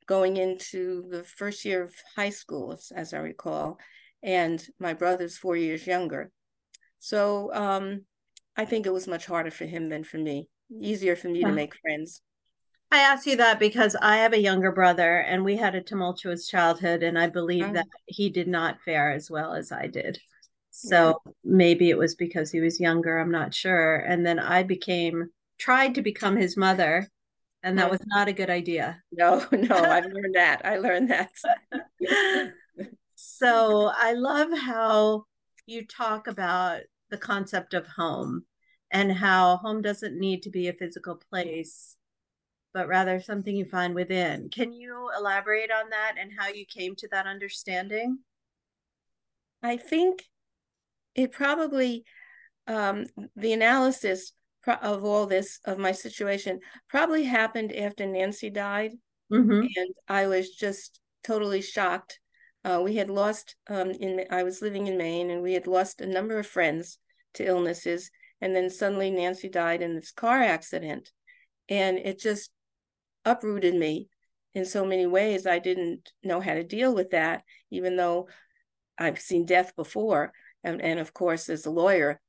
going 0.07 0.37
into 0.37 1.07
the 1.11 1.25
first 1.25 1.65
year 1.65 1.83
of 1.83 1.95
high 2.17 2.31
school, 2.31 2.79
as 2.95 3.15
I 3.15 3.19
recall, 3.19 3.79
and 4.23 4.65
my 4.79 4.93
brother's 4.93 5.39
four 5.39 5.57
years 5.57 5.87
younger. 5.87 6.31
So 6.99 7.53
um, 7.55 8.05
I 8.57 8.67
think 8.67 8.87
it 8.87 8.93
was 8.93 9.09
much 9.09 9.27
harder 9.27 9.51
for 9.51 9.65
him 9.65 9.89
than 9.89 10.05
for 10.05 10.19
me. 10.19 10.49
Easier 10.71 11.17
for 11.17 11.29
me 11.29 11.41
yeah. 11.41 11.49
to 11.49 11.53
make 11.53 11.75
friends. 11.81 12.23
I 12.93 12.99
ask 13.01 13.27
you 13.27 13.37
that 13.37 13.61
because 13.61 13.95
I 14.01 14.17
have 14.17 14.33
a 14.33 14.41
younger 14.41 14.73
brother 14.73 15.19
and 15.19 15.45
we 15.45 15.57
had 15.57 15.75
a 15.77 15.81
tumultuous 15.81 16.49
childhood, 16.49 17.03
and 17.03 17.19
I 17.19 17.29
believe 17.29 17.73
that 17.73 17.87
he 18.07 18.31
did 18.31 18.49
not 18.49 18.81
fare 18.85 19.13
as 19.13 19.31
well 19.31 19.55
as 19.55 19.71
I 19.71 19.87
did. 19.87 20.19
So 20.73 21.21
yeah. 21.25 21.33
maybe 21.45 21.91
it 21.91 21.99
was 21.99 22.17
because 22.17 22.51
he 22.51 22.61
was 22.61 22.81
younger, 22.81 23.19
I'm 23.19 23.31
not 23.31 23.55
sure. 23.55 23.97
And 23.97 24.27
then 24.27 24.39
I 24.39 24.65
became 24.65 25.31
tried 25.59 25.95
to 25.97 26.03
become 26.03 26.37
his 26.37 26.57
mother, 26.57 27.09
and 27.63 27.79
that 27.79 27.91
was 27.91 28.01
not 28.07 28.29
a 28.29 28.33
good 28.33 28.51
idea. 28.51 29.01
No, 29.13 29.47
no, 29.53 29.77
I 29.77 30.01
learned 30.01 30.35
that. 30.35 30.63
I 30.65 30.79
learned 30.79 31.11
that. 31.11 31.31
so 33.15 33.93
I 33.95 34.15
love 34.15 34.49
how 34.59 35.25
you 35.67 35.87
talk 35.87 36.27
about 36.27 36.81
the 37.11 37.19
concept 37.19 37.75
of 37.75 37.87
home 37.87 38.47
and 38.91 39.13
how 39.13 39.59
home 39.59 39.83
doesn't 39.83 40.19
need 40.19 40.43
to 40.43 40.51
be 40.51 40.67
a 40.67 40.73
physical 40.73 41.21
place 41.31 41.97
but 42.73 42.89
rather 42.89 43.21
something 43.21 43.55
you 43.55 43.65
find 43.65 43.95
within. 43.95 44.49
Can 44.51 44.73
you 44.73 45.11
elaborate 45.17 45.71
on 45.71 45.91
that 45.91 46.15
and 46.21 46.31
how 46.37 46.49
you 46.49 46.65
came 46.67 46.95
to 46.97 47.09
that 47.09 47.27
understanding? 47.27 48.19
I 49.63 49.77
think 49.77 50.25
it 51.15 51.33
probably 51.33 52.05
um, 52.67 53.07
the 53.37 53.53
analysis 53.53 54.33
of 54.67 55.05
all 55.05 55.27
this 55.27 55.59
of 55.65 55.79
my 55.79 55.93
situation 55.93 56.61
probably 56.89 57.25
happened 57.25 57.75
after 57.75 58.07
Nancy 58.07 58.51
died, 58.51 58.93
mm-hmm. 59.33 59.63
and 59.63 59.95
I 60.09 60.27
was 60.27 60.51
just 60.51 61.01
totally 61.25 61.63
shocked. 61.63 62.21
Uh, 62.65 62.81
we 62.85 62.97
had 62.97 63.11
lost 63.11 63.57
um, 63.69 63.91
in 63.91 64.25
I 64.31 64.43
was 64.43 64.63
living 64.63 64.87
in 64.87 64.99
Maine, 64.99 65.31
and 65.31 65.43
we 65.43 65.55
had 65.55 65.67
lost 65.67 66.01
a 66.01 66.07
number 66.07 66.39
of 66.39 66.47
friends 66.47 66.99
to 67.35 67.45
illnesses, 67.45 68.11
and 68.41 68.55
then 68.55 68.71
suddenly 68.71 69.11
Nancy 69.11 69.49
died 69.49 69.83
in 69.83 69.95
this 69.95 70.13
car 70.13 70.41
accident, 70.41 71.11
and 71.69 71.99
it 71.99 72.19
just 72.19 72.51
uprooted 73.25 73.75
me 73.75 74.09
in 74.55 74.65
so 74.65 74.85
many 74.85 75.07
ways. 75.07 75.47
I 75.47 75.59
didn't 75.59 76.11
know 76.23 76.41
how 76.41 76.55
to 76.55 76.65
deal 76.65 76.95
with 76.95 77.11
that, 77.11 77.43
even 77.71 77.97
though 77.97 78.29
I've 78.99 79.19
seen 79.19 79.47
death 79.47 79.75
before 79.77 80.33
and, 80.63 80.81
and 80.81 81.01
of 81.01 81.13
course 81.15 81.49
as 81.49 81.67
a 81.67 81.71
lawyer 81.71 82.21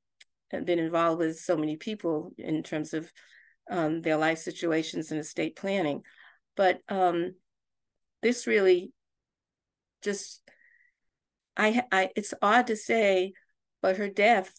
I've 0.53 0.65
been 0.65 0.79
involved 0.79 1.19
with 1.19 1.39
so 1.39 1.57
many 1.57 1.77
people 1.77 2.33
in 2.37 2.63
terms 2.63 2.93
of 2.93 3.11
um, 3.69 4.01
their 4.01 4.17
life 4.17 4.39
situations 4.39 5.11
and 5.11 5.19
estate 5.19 5.55
planning 5.55 6.01
but 6.55 6.79
um, 6.89 7.35
this 8.21 8.47
really 8.47 8.91
just 10.01 10.41
I, 11.57 11.83
I 11.91 12.09
it's 12.15 12.33
odd 12.41 12.67
to 12.67 12.75
say 12.75 13.33
but 13.81 13.97
her 13.97 14.09
death 14.09 14.53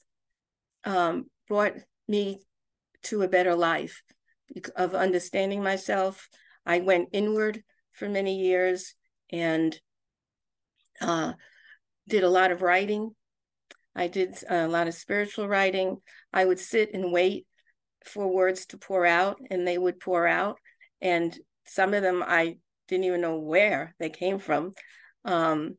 um, 0.84 1.26
brought 1.48 1.74
me 2.08 2.40
to 3.04 3.22
a 3.22 3.28
better 3.28 3.54
life 3.54 4.02
of 4.76 4.94
understanding 4.94 5.62
myself 5.62 6.28
i 6.66 6.80
went 6.80 7.08
inward 7.12 7.62
for 7.90 8.08
many 8.08 8.38
years 8.38 8.94
and 9.30 9.80
uh, 11.00 11.32
did 12.08 12.22
a 12.22 12.30
lot 12.30 12.50
of 12.50 12.62
writing 12.62 13.14
I 13.94 14.08
did 14.08 14.36
a 14.48 14.68
lot 14.68 14.88
of 14.88 14.94
spiritual 14.94 15.48
writing. 15.48 15.98
I 16.32 16.44
would 16.44 16.58
sit 16.58 16.94
and 16.94 17.12
wait 17.12 17.46
for 18.04 18.26
words 18.26 18.66
to 18.66 18.78
pour 18.78 19.06
out, 19.06 19.38
and 19.50 19.66
they 19.66 19.78
would 19.78 20.00
pour 20.00 20.26
out. 20.26 20.58
And 21.00 21.36
some 21.66 21.94
of 21.94 22.02
them 22.02 22.22
I 22.26 22.58
didn't 22.88 23.04
even 23.04 23.20
know 23.20 23.38
where 23.38 23.94
they 23.98 24.10
came 24.10 24.38
from. 24.38 24.72
Um, 25.24 25.76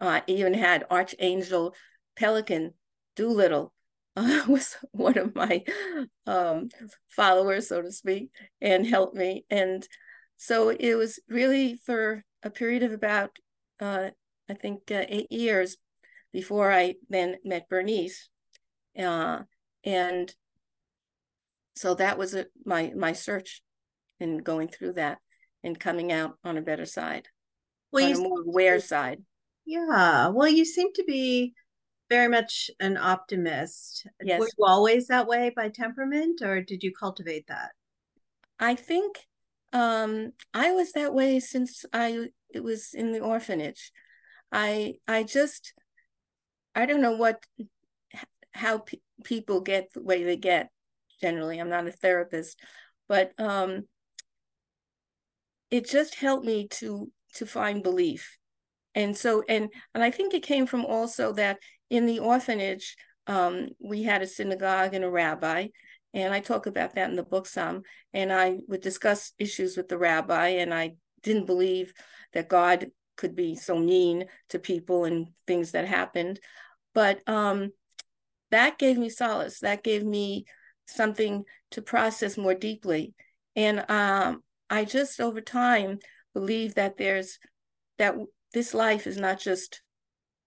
I 0.00 0.22
even 0.26 0.54
had 0.54 0.86
Archangel 0.90 1.74
Pelican 2.16 2.74
Doolittle 3.16 3.72
uh, 4.16 4.42
was 4.48 4.76
one 4.92 5.18
of 5.18 5.34
my 5.34 5.64
um, 6.26 6.68
followers, 7.08 7.68
so 7.68 7.82
to 7.82 7.92
speak, 7.92 8.30
and 8.60 8.86
helped 8.86 9.16
me. 9.16 9.44
And 9.50 9.86
so 10.36 10.68
it 10.68 10.94
was 10.94 11.20
really 11.28 11.76
for 11.86 12.24
a 12.42 12.50
period 12.50 12.82
of 12.82 12.92
about, 12.92 13.36
uh, 13.80 14.10
I 14.48 14.54
think, 14.54 14.90
uh, 14.90 15.04
eight 15.08 15.32
years 15.32 15.76
before 16.32 16.72
I 16.72 16.94
then 17.08 17.36
met 17.44 17.68
Bernice. 17.68 18.28
Uh, 18.98 19.40
and 19.84 20.34
so 21.76 21.94
that 21.94 22.18
was 22.18 22.34
a, 22.34 22.46
my 22.64 22.92
my 22.96 23.12
search 23.12 23.62
in 24.20 24.38
going 24.38 24.68
through 24.68 24.92
that 24.92 25.18
and 25.64 25.78
coming 25.78 26.12
out 26.12 26.38
on 26.44 26.56
a 26.56 26.62
better 26.62 26.86
side, 26.86 27.26
well, 27.90 28.04
on 28.04 28.12
a 28.12 28.28
more 28.28 28.42
aware 28.42 28.80
side. 28.80 29.22
Yeah. 29.66 30.28
Well, 30.28 30.48
you 30.48 30.64
seem 30.64 30.92
to 30.94 31.04
be 31.04 31.54
very 32.10 32.28
much 32.28 32.70
an 32.80 32.96
optimist. 32.96 34.06
Yes. 34.22 34.40
Were 34.40 34.48
you 34.58 34.64
always 34.64 35.06
that 35.08 35.26
way 35.26 35.52
by 35.54 35.68
temperament, 35.68 36.42
or 36.42 36.60
did 36.60 36.82
you 36.82 36.92
cultivate 36.92 37.46
that? 37.48 37.72
I 38.58 38.74
think 38.74 39.18
um, 39.72 40.32
I 40.52 40.72
was 40.72 40.92
that 40.92 41.14
way 41.14 41.40
since 41.40 41.84
I 41.92 42.28
it 42.52 42.62
was 42.62 42.94
in 42.94 43.12
the 43.12 43.20
orphanage. 43.20 43.90
I 44.52 44.94
I 45.08 45.24
just 45.24 45.74
I 46.74 46.86
don't 46.86 47.02
know 47.02 47.16
what 47.16 47.44
how 48.52 48.78
pe- 48.78 48.98
people 49.24 49.60
get 49.60 49.92
the 49.92 50.02
way 50.02 50.22
they 50.24 50.36
get. 50.36 50.70
Generally, 51.20 51.58
I'm 51.58 51.68
not 51.68 51.86
a 51.86 51.92
therapist, 51.92 52.60
but 53.08 53.32
um, 53.38 53.82
it 55.70 55.88
just 55.88 56.16
helped 56.16 56.44
me 56.44 56.68
to 56.68 57.10
to 57.36 57.46
find 57.46 57.82
belief, 57.82 58.38
and 58.94 59.16
so 59.16 59.42
and 59.48 59.70
and 59.94 60.04
I 60.04 60.10
think 60.10 60.34
it 60.34 60.42
came 60.42 60.66
from 60.66 60.84
also 60.84 61.32
that 61.32 61.58
in 61.90 62.06
the 62.06 62.20
orphanage 62.20 62.96
um, 63.26 63.68
we 63.80 64.02
had 64.02 64.22
a 64.22 64.26
synagogue 64.26 64.94
and 64.94 65.04
a 65.04 65.10
rabbi, 65.10 65.68
and 66.12 66.32
I 66.32 66.40
talk 66.40 66.66
about 66.66 66.94
that 66.94 67.10
in 67.10 67.16
the 67.16 67.22
book 67.22 67.46
some, 67.46 67.82
and 68.12 68.32
I 68.32 68.58
would 68.68 68.80
discuss 68.80 69.32
issues 69.38 69.76
with 69.76 69.88
the 69.88 69.98
rabbi, 69.98 70.48
and 70.48 70.72
I 70.72 70.96
didn't 71.22 71.46
believe 71.46 71.92
that 72.34 72.48
God 72.48 72.90
could 73.16 73.34
be 73.34 73.56
so 73.56 73.78
mean 73.78 74.26
to 74.50 74.58
people 74.58 75.04
and 75.04 75.28
things 75.46 75.72
that 75.72 75.86
happened. 75.86 76.40
But 76.92 77.26
um, 77.28 77.72
that 78.50 78.78
gave 78.78 78.98
me 78.98 79.08
solace. 79.08 79.60
That 79.60 79.82
gave 79.82 80.04
me 80.04 80.44
something 80.86 81.44
to 81.72 81.82
process 81.82 82.36
more 82.36 82.54
deeply. 82.54 83.14
And 83.56 83.84
um, 83.90 84.42
I 84.68 84.84
just 84.84 85.20
over 85.20 85.40
time 85.40 85.98
believe 86.34 86.74
that 86.74 86.96
there's 86.96 87.38
that 87.98 88.16
this 88.52 88.74
life 88.74 89.06
is 89.06 89.16
not 89.16 89.40
just 89.40 89.82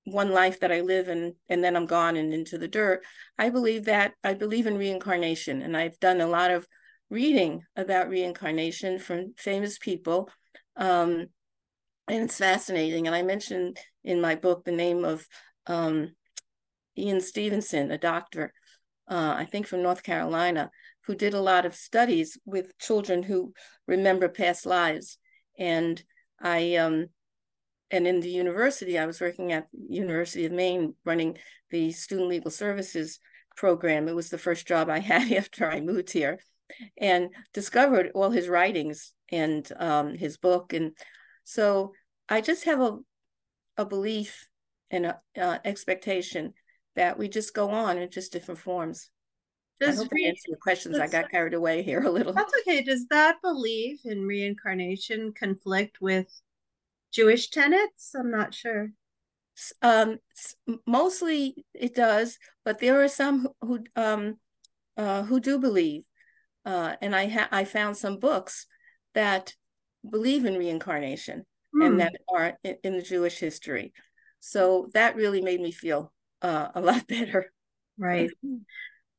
one 0.08 0.32
life 0.32 0.60
that 0.62 0.72
I 0.72 0.82
live 0.82 1.08
and 1.08 1.34
and 1.50 1.64
then 1.64 1.76
I'm 1.76 1.86
gone 1.86 2.16
and 2.16 2.34
into 2.34 2.58
the 2.58 2.68
dirt. 2.68 3.04
I 3.38 3.50
believe 3.50 3.86
that 3.86 4.14
I 4.24 4.34
believe 4.34 4.68
in 4.68 4.78
reincarnation 4.78 5.62
and 5.62 5.76
I've 5.76 6.00
done 6.00 6.22
a 6.22 6.28
lot 6.28 6.52
of 6.52 6.68
reading 7.10 7.64
about 7.76 8.10
reincarnation 8.10 9.00
from 9.00 9.34
famous 9.38 9.78
people. 9.78 10.30
Um, 10.76 11.28
and 12.10 12.24
it's 12.24 12.38
fascinating. 12.38 13.08
And 13.08 13.16
I 13.16 13.22
mentioned 13.22 13.78
in 14.04 14.22
my 14.22 14.36
book 14.36 14.64
the 14.64 14.72
name 14.72 15.04
of 15.04 15.28
um, 15.66 16.12
Ian 16.98 17.22
Stevenson, 17.22 17.92
a 17.92 17.98
doctor 17.98 18.54
uh, 19.10 19.36
I 19.38 19.46
think 19.46 19.68
from 19.68 19.84
North 19.84 20.04
Carolina, 20.04 20.70
who 21.06 21.16
did 21.16 21.34
a 21.34 21.42
lot 21.42 21.66
of 21.66 21.76
studies 21.76 22.38
with 22.46 22.78
children 22.78 23.24
who 23.24 23.54
remember 23.88 24.28
past 24.28 24.66
lives. 24.66 25.18
And 25.58 26.02
I, 26.42 26.76
um, 26.76 27.08
and 27.92 28.08
in 28.08 28.20
the 28.20 28.30
university, 28.30 28.98
I 28.98 29.06
was 29.06 29.22
working 29.22 29.52
at 29.52 29.68
University 29.88 30.46
of 30.46 30.52
Maine 30.52 30.96
running 31.06 31.38
the 31.70 31.92
Student 31.92 32.30
Legal 32.30 32.52
Services 32.52 33.20
program. 33.56 34.08
It 34.08 34.16
was 34.16 34.30
the 34.30 34.38
first 34.38 34.68
job 34.68 34.90
I 34.90 35.00
had 35.14 35.32
after 35.32 35.70
I 35.70 35.80
moved 35.80 36.12
here 36.12 36.40
and 36.98 37.30
discovered 37.54 38.12
all 38.14 38.32
his 38.32 38.50
writings 38.50 39.14
and 39.32 39.70
um, 39.80 40.16
his 40.16 40.38
book. 40.38 40.74
And 40.74 40.92
so 41.44 41.94
I 42.28 42.42
just 42.42 42.66
have 42.66 42.82
a, 42.82 42.98
a 43.78 43.86
belief 43.86 44.48
and 44.92 45.06
an 45.06 45.14
uh, 45.42 45.60
expectation 45.64 46.54
that 46.96 47.18
we 47.18 47.30
just 47.30 47.54
go 47.54 47.70
on 47.70 47.98
in 47.98 48.10
just 48.10 48.34
different 48.34 48.60
forms. 48.60 49.10
Does 49.80 50.00
I 50.00 50.04
hope 50.04 50.12
re- 50.12 50.26
I 50.26 50.30
answer 50.30 50.48
your 50.48 50.58
questions. 50.58 50.98
I 50.98 51.08
got 51.08 51.30
carried 51.30 51.54
away 51.54 51.84
here 51.84 52.02
a 52.02 52.10
little. 52.10 52.34
That's 52.34 52.54
okay. 52.62 52.84
Does 52.84 53.08
that 53.10 53.38
belief 53.44 54.00
in 54.06 54.26
reincarnation 54.26 55.34
conflict 55.34 56.02
with 56.02 56.28
Jewish 57.14 57.50
tenets? 57.50 58.14
I'm 58.16 58.32
not 58.32 58.54
sure. 58.54 58.92
Um, 59.82 60.18
mostly 60.86 61.66
it 61.74 61.96
does, 61.96 62.38
but 62.64 62.80
there 62.80 63.02
are 63.04 63.08
some 63.08 63.48
who 63.62 63.80
um, 63.96 64.38
uh, 64.96 65.24
who 65.24 65.40
do 65.40 65.60
believe, 65.60 66.04
uh, 66.66 66.96
and 67.02 67.16
I 67.16 67.28
ha- 67.28 67.50
I 67.52 67.66
found 67.66 67.98
some 67.98 68.20
books 68.20 68.68
that 69.16 69.56
believe 70.08 70.46
in 70.46 70.58
reincarnation 70.58 71.46
mm. 71.76 71.86
and 71.86 71.94
hmm. 71.94 72.00
that 72.00 72.16
are 72.34 72.58
in, 72.64 72.76
in, 72.84 72.94
the 72.94 73.02
Jewish 73.02 73.40
history. 73.40 73.94
So 74.40 74.90
that 74.94 75.16
really 75.16 75.42
made 75.42 75.60
me 75.60 75.72
feel 75.72 76.14
uh, 76.42 76.70
a 76.76 76.82
lot 76.82 77.08
better. 77.08 77.52
Right. 77.98 78.30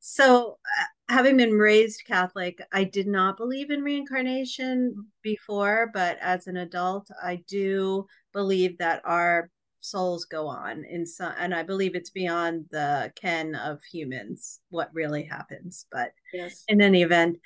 So, 0.01 0.59
uh, 0.81 0.85
having 1.09 1.39
been 1.39 1.53
raised 1.53 2.05
Catholic, 2.07 2.61
I 2.73 2.85
did 2.85 3.07
not 3.07 3.37
believe 3.37 3.71
in 3.71 3.83
reincarnation 3.83 5.07
before, 5.23 5.91
but 5.93 6.19
as 6.21 6.47
an 6.47 6.59
adult, 6.59 7.11
I 7.23 7.43
do 7.49 8.07
believe 8.33 8.79
that 8.79 9.03
our 9.05 9.51
souls 9.81 10.25
go 10.25 10.47
on 10.47 10.85
in 10.85 11.07
some, 11.07 11.33
and 11.39 11.55
I 11.55 11.63
believe 11.63 11.95
it's 11.95 12.11
beyond 12.11 12.67
the 12.71 13.13
ken 13.17 13.55
of 13.55 13.83
humans 13.85 14.61
what 14.71 14.91
really 14.93 15.23
happens. 15.23 15.87
But 15.91 16.13
yes. 16.33 16.65
in 16.69 16.81
any 16.81 17.03
event, 17.03 17.39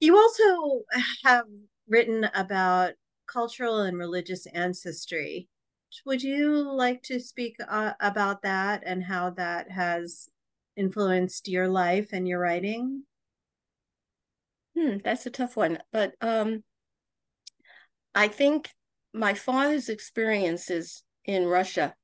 you 0.00 0.16
also 0.16 0.82
have 1.24 1.44
written 1.88 2.28
about 2.34 2.94
cultural 3.26 3.80
and 3.80 3.96
religious 3.96 4.46
ancestry. 4.46 5.48
Would 6.06 6.22
you 6.22 6.72
like 6.72 7.02
to 7.04 7.20
speak 7.20 7.56
uh, 7.68 7.92
about 8.00 8.42
that 8.42 8.82
and 8.84 9.04
how 9.04 9.30
that 9.30 9.70
has 9.70 10.28
influenced 10.76 11.48
your 11.48 11.68
life 11.68 12.08
and 12.12 12.26
your 12.26 12.40
writing? 12.40 13.04
Hmm, 14.76 14.98
that's 15.04 15.26
a 15.26 15.30
tough 15.30 15.56
one. 15.56 15.78
But 15.92 16.14
um, 16.20 16.64
I 18.14 18.28
think 18.28 18.70
my 19.12 19.34
father's 19.34 19.88
experiences 19.88 21.04
in 21.24 21.46
Russia 21.46 21.94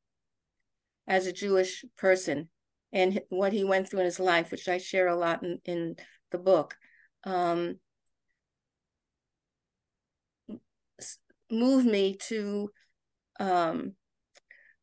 as 1.06 1.26
a 1.26 1.32
Jewish 1.32 1.84
person 1.96 2.48
and 2.92 3.20
what 3.28 3.52
he 3.52 3.64
went 3.64 3.88
through 3.88 4.00
in 4.00 4.06
his 4.06 4.20
life, 4.20 4.50
which 4.50 4.68
I 4.68 4.78
share 4.78 5.08
a 5.08 5.16
lot 5.16 5.42
in, 5.42 5.60
in 5.64 5.96
the 6.30 6.38
book, 6.38 6.76
um, 7.24 7.78
moved 11.50 11.86
me 11.86 12.16
to 12.28 12.70
um, 13.38 13.94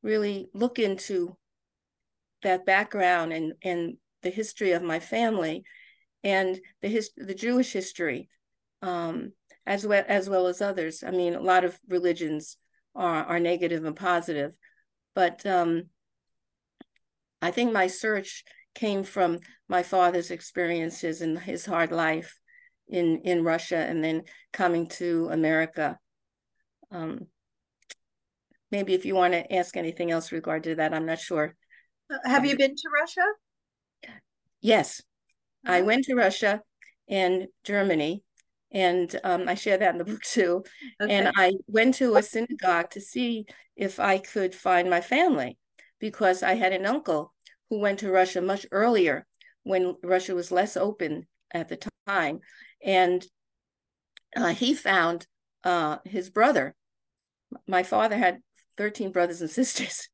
really 0.03 0.49
look 0.53 0.79
into 0.79 1.37
that 2.43 2.65
background 2.65 3.33
and 3.33 3.53
and 3.63 3.97
the 4.23 4.29
history 4.29 4.71
of 4.71 4.81
my 4.81 4.99
family 4.99 5.63
and 6.23 6.59
the 6.81 6.87
his, 6.87 7.11
the 7.15 7.33
Jewish 7.33 7.71
history 7.71 8.29
um, 8.81 9.31
as 9.65 9.85
well 9.85 10.03
as 10.07 10.29
well 10.29 10.47
as 10.47 10.61
others. 10.61 11.03
I 11.05 11.11
mean, 11.11 11.35
a 11.35 11.41
lot 11.41 11.63
of 11.63 11.77
religions 11.87 12.57
are 12.95 13.23
are 13.23 13.39
negative 13.39 13.85
and 13.85 13.95
positive, 13.95 14.57
but 15.15 15.45
um, 15.45 15.83
I 17.41 17.51
think 17.51 17.71
my 17.71 17.87
search 17.87 18.43
came 18.75 19.03
from 19.03 19.39
my 19.67 19.83
father's 19.83 20.31
experiences 20.31 21.21
and 21.21 21.39
his 21.39 21.65
hard 21.65 21.91
life 21.91 22.39
in 22.87 23.21
in 23.23 23.43
Russia 23.43 23.77
and 23.77 24.03
then 24.03 24.23
coming 24.53 24.87
to 24.87 25.29
America. 25.31 25.97
Um, 26.91 27.27
maybe 28.71 28.93
if 28.93 29.05
you 29.05 29.15
want 29.15 29.33
to 29.33 29.53
ask 29.53 29.75
anything 29.75 30.11
else 30.11 30.31
regard 30.31 30.63
to 30.63 30.75
that, 30.75 30.93
I'm 30.93 31.05
not 31.05 31.19
sure. 31.19 31.55
Have 32.23 32.45
you 32.45 32.57
been 32.57 32.75
to 32.75 32.89
Russia? 32.93 33.25
Yes, 34.61 35.01
I 35.65 35.81
went 35.81 36.05
to 36.05 36.15
Russia 36.15 36.61
and 37.09 37.47
Germany, 37.63 38.23
and 38.71 39.13
um, 39.23 39.47
I 39.47 39.55
share 39.55 39.77
that 39.77 39.91
in 39.91 39.97
the 39.97 40.05
book 40.11 40.21
too. 40.21 40.63
Okay. 41.01 41.13
And 41.13 41.31
I 41.35 41.53
went 41.67 41.95
to 41.95 42.15
a 42.15 42.23
synagogue 42.23 42.89
to 42.91 43.01
see 43.01 43.45
if 43.75 43.99
I 43.99 44.17
could 44.17 44.55
find 44.55 44.89
my 44.89 45.01
family 45.01 45.57
because 45.99 46.43
I 46.43 46.55
had 46.55 46.73
an 46.73 46.85
uncle 46.85 47.33
who 47.69 47.79
went 47.79 47.99
to 47.99 48.11
Russia 48.11 48.41
much 48.41 48.65
earlier 48.71 49.25
when 49.63 49.95
Russia 50.03 50.33
was 50.33 50.51
less 50.51 50.77
open 50.77 51.27
at 51.51 51.69
the 51.69 51.79
time. 52.07 52.39
And 52.83 53.25
uh, 54.35 54.53
he 54.53 54.73
found 54.73 55.27
uh, 55.63 55.97
his 56.05 56.29
brother. 56.29 56.75
My 57.67 57.83
father 57.83 58.17
had 58.17 58.39
13 58.77 59.11
brothers 59.11 59.41
and 59.41 59.49
sisters 59.59 60.07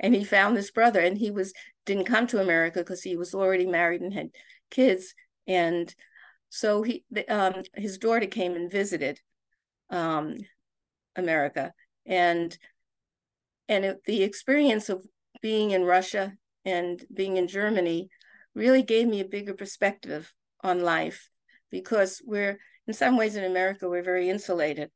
and 0.00 0.14
he 0.14 0.24
found 0.24 0.56
this 0.56 0.70
brother 0.70 1.00
and 1.00 1.18
he 1.18 1.30
was 1.30 1.52
didn't 1.86 2.04
come 2.04 2.26
to 2.26 2.40
america 2.40 2.80
because 2.80 3.02
he 3.02 3.16
was 3.16 3.34
already 3.34 3.66
married 3.66 4.00
and 4.00 4.14
had 4.14 4.30
kids 4.70 5.14
and 5.46 5.94
so 6.48 6.82
he 6.82 7.04
um, 7.28 7.62
his 7.74 7.98
daughter 7.98 8.26
came 8.26 8.54
and 8.54 8.70
visited 8.70 9.20
um, 9.90 10.36
america 11.16 11.72
and 12.06 12.56
and 13.68 13.84
it, 13.84 14.04
the 14.04 14.22
experience 14.22 14.88
of 14.88 15.04
being 15.42 15.72
in 15.72 15.84
russia 15.84 16.32
and 16.64 17.04
being 17.12 17.36
in 17.36 17.48
germany 17.48 18.08
really 18.54 18.82
gave 18.82 19.06
me 19.06 19.20
a 19.20 19.24
bigger 19.24 19.54
perspective 19.54 20.32
on 20.62 20.82
life 20.82 21.28
because 21.70 22.22
we're 22.24 22.58
in 22.86 22.94
some 22.94 23.16
ways 23.16 23.36
in 23.36 23.44
america 23.44 23.88
we're 23.88 24.02
very 24.02 24.30
insulated 24.30 24.90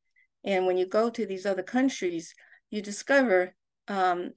and 0.44 0.66
when 0.66 0.78
you 0.78 0.86
go 0.86 1.10
to 1.10 1.26
these 1.26 1.44
other 1.44 1.62
countries 1.62 2.34
you 2.70 2.82
discover 2.82 3.54
um, 3.88 4.32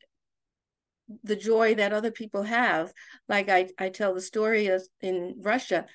the 1.24 1.36
joy 1.36 1.76
that 1.76 1.94
other 1.94 2.12
people 2.12 2.44
have. 2.44 2.94
Like 3.28 3.50
I, 3.50 3.70
I 3.78 3.90
tell 3.90 4.14
the 4.14 4.22
story 4.22 4.68
of 4.68 4.84
in 5.02 5.36
Russia, 5.40 5.86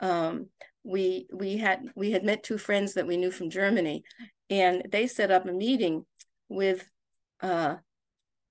um, 0.00 0.46
we 0.84 1.26
we 1.32 1.56
had 1.56 1.82
we 1.96 2.12
had 2.12 2.24
met 2.24 2.42
two 2.42 2.58
friends 2.58 2.94
that 2.94 3.06
we 3.06 3.16
knew 3.16 3.30
from 3.30 3.50
Germany, 3.50 4.04
and 4.50 4.82
they 4.90 5.06
set 5.06 5.30
up 5.30 5.46
a 5.46 5.52
meeting 5.52 6.04
with 6.48 6.88
uh, 7.40 7.76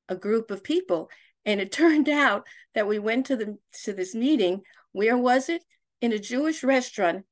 a 0.09 0.15
group 0.15 0.51
of 0.51 0.63
people, 0.63 1.09
and 1.45 1.61
it 1.61 1.71
turned 1.71 2.09
out 2.09 2.45
that 2.73 2.87
we 2.87 2.99
went 2.99 3.27
to 3.27 3.35
the 3.35 3.57
to 3.83 3.93
this 3.93 4.15
meeting. 4.15 4.61
Where 4.91 5.17
was 5.17 5.49
it? 5.49 5.63
In 6.01 6.11
a 6.11 6.19
Jewish 6.19 6.63
restaurant 6.63 7.25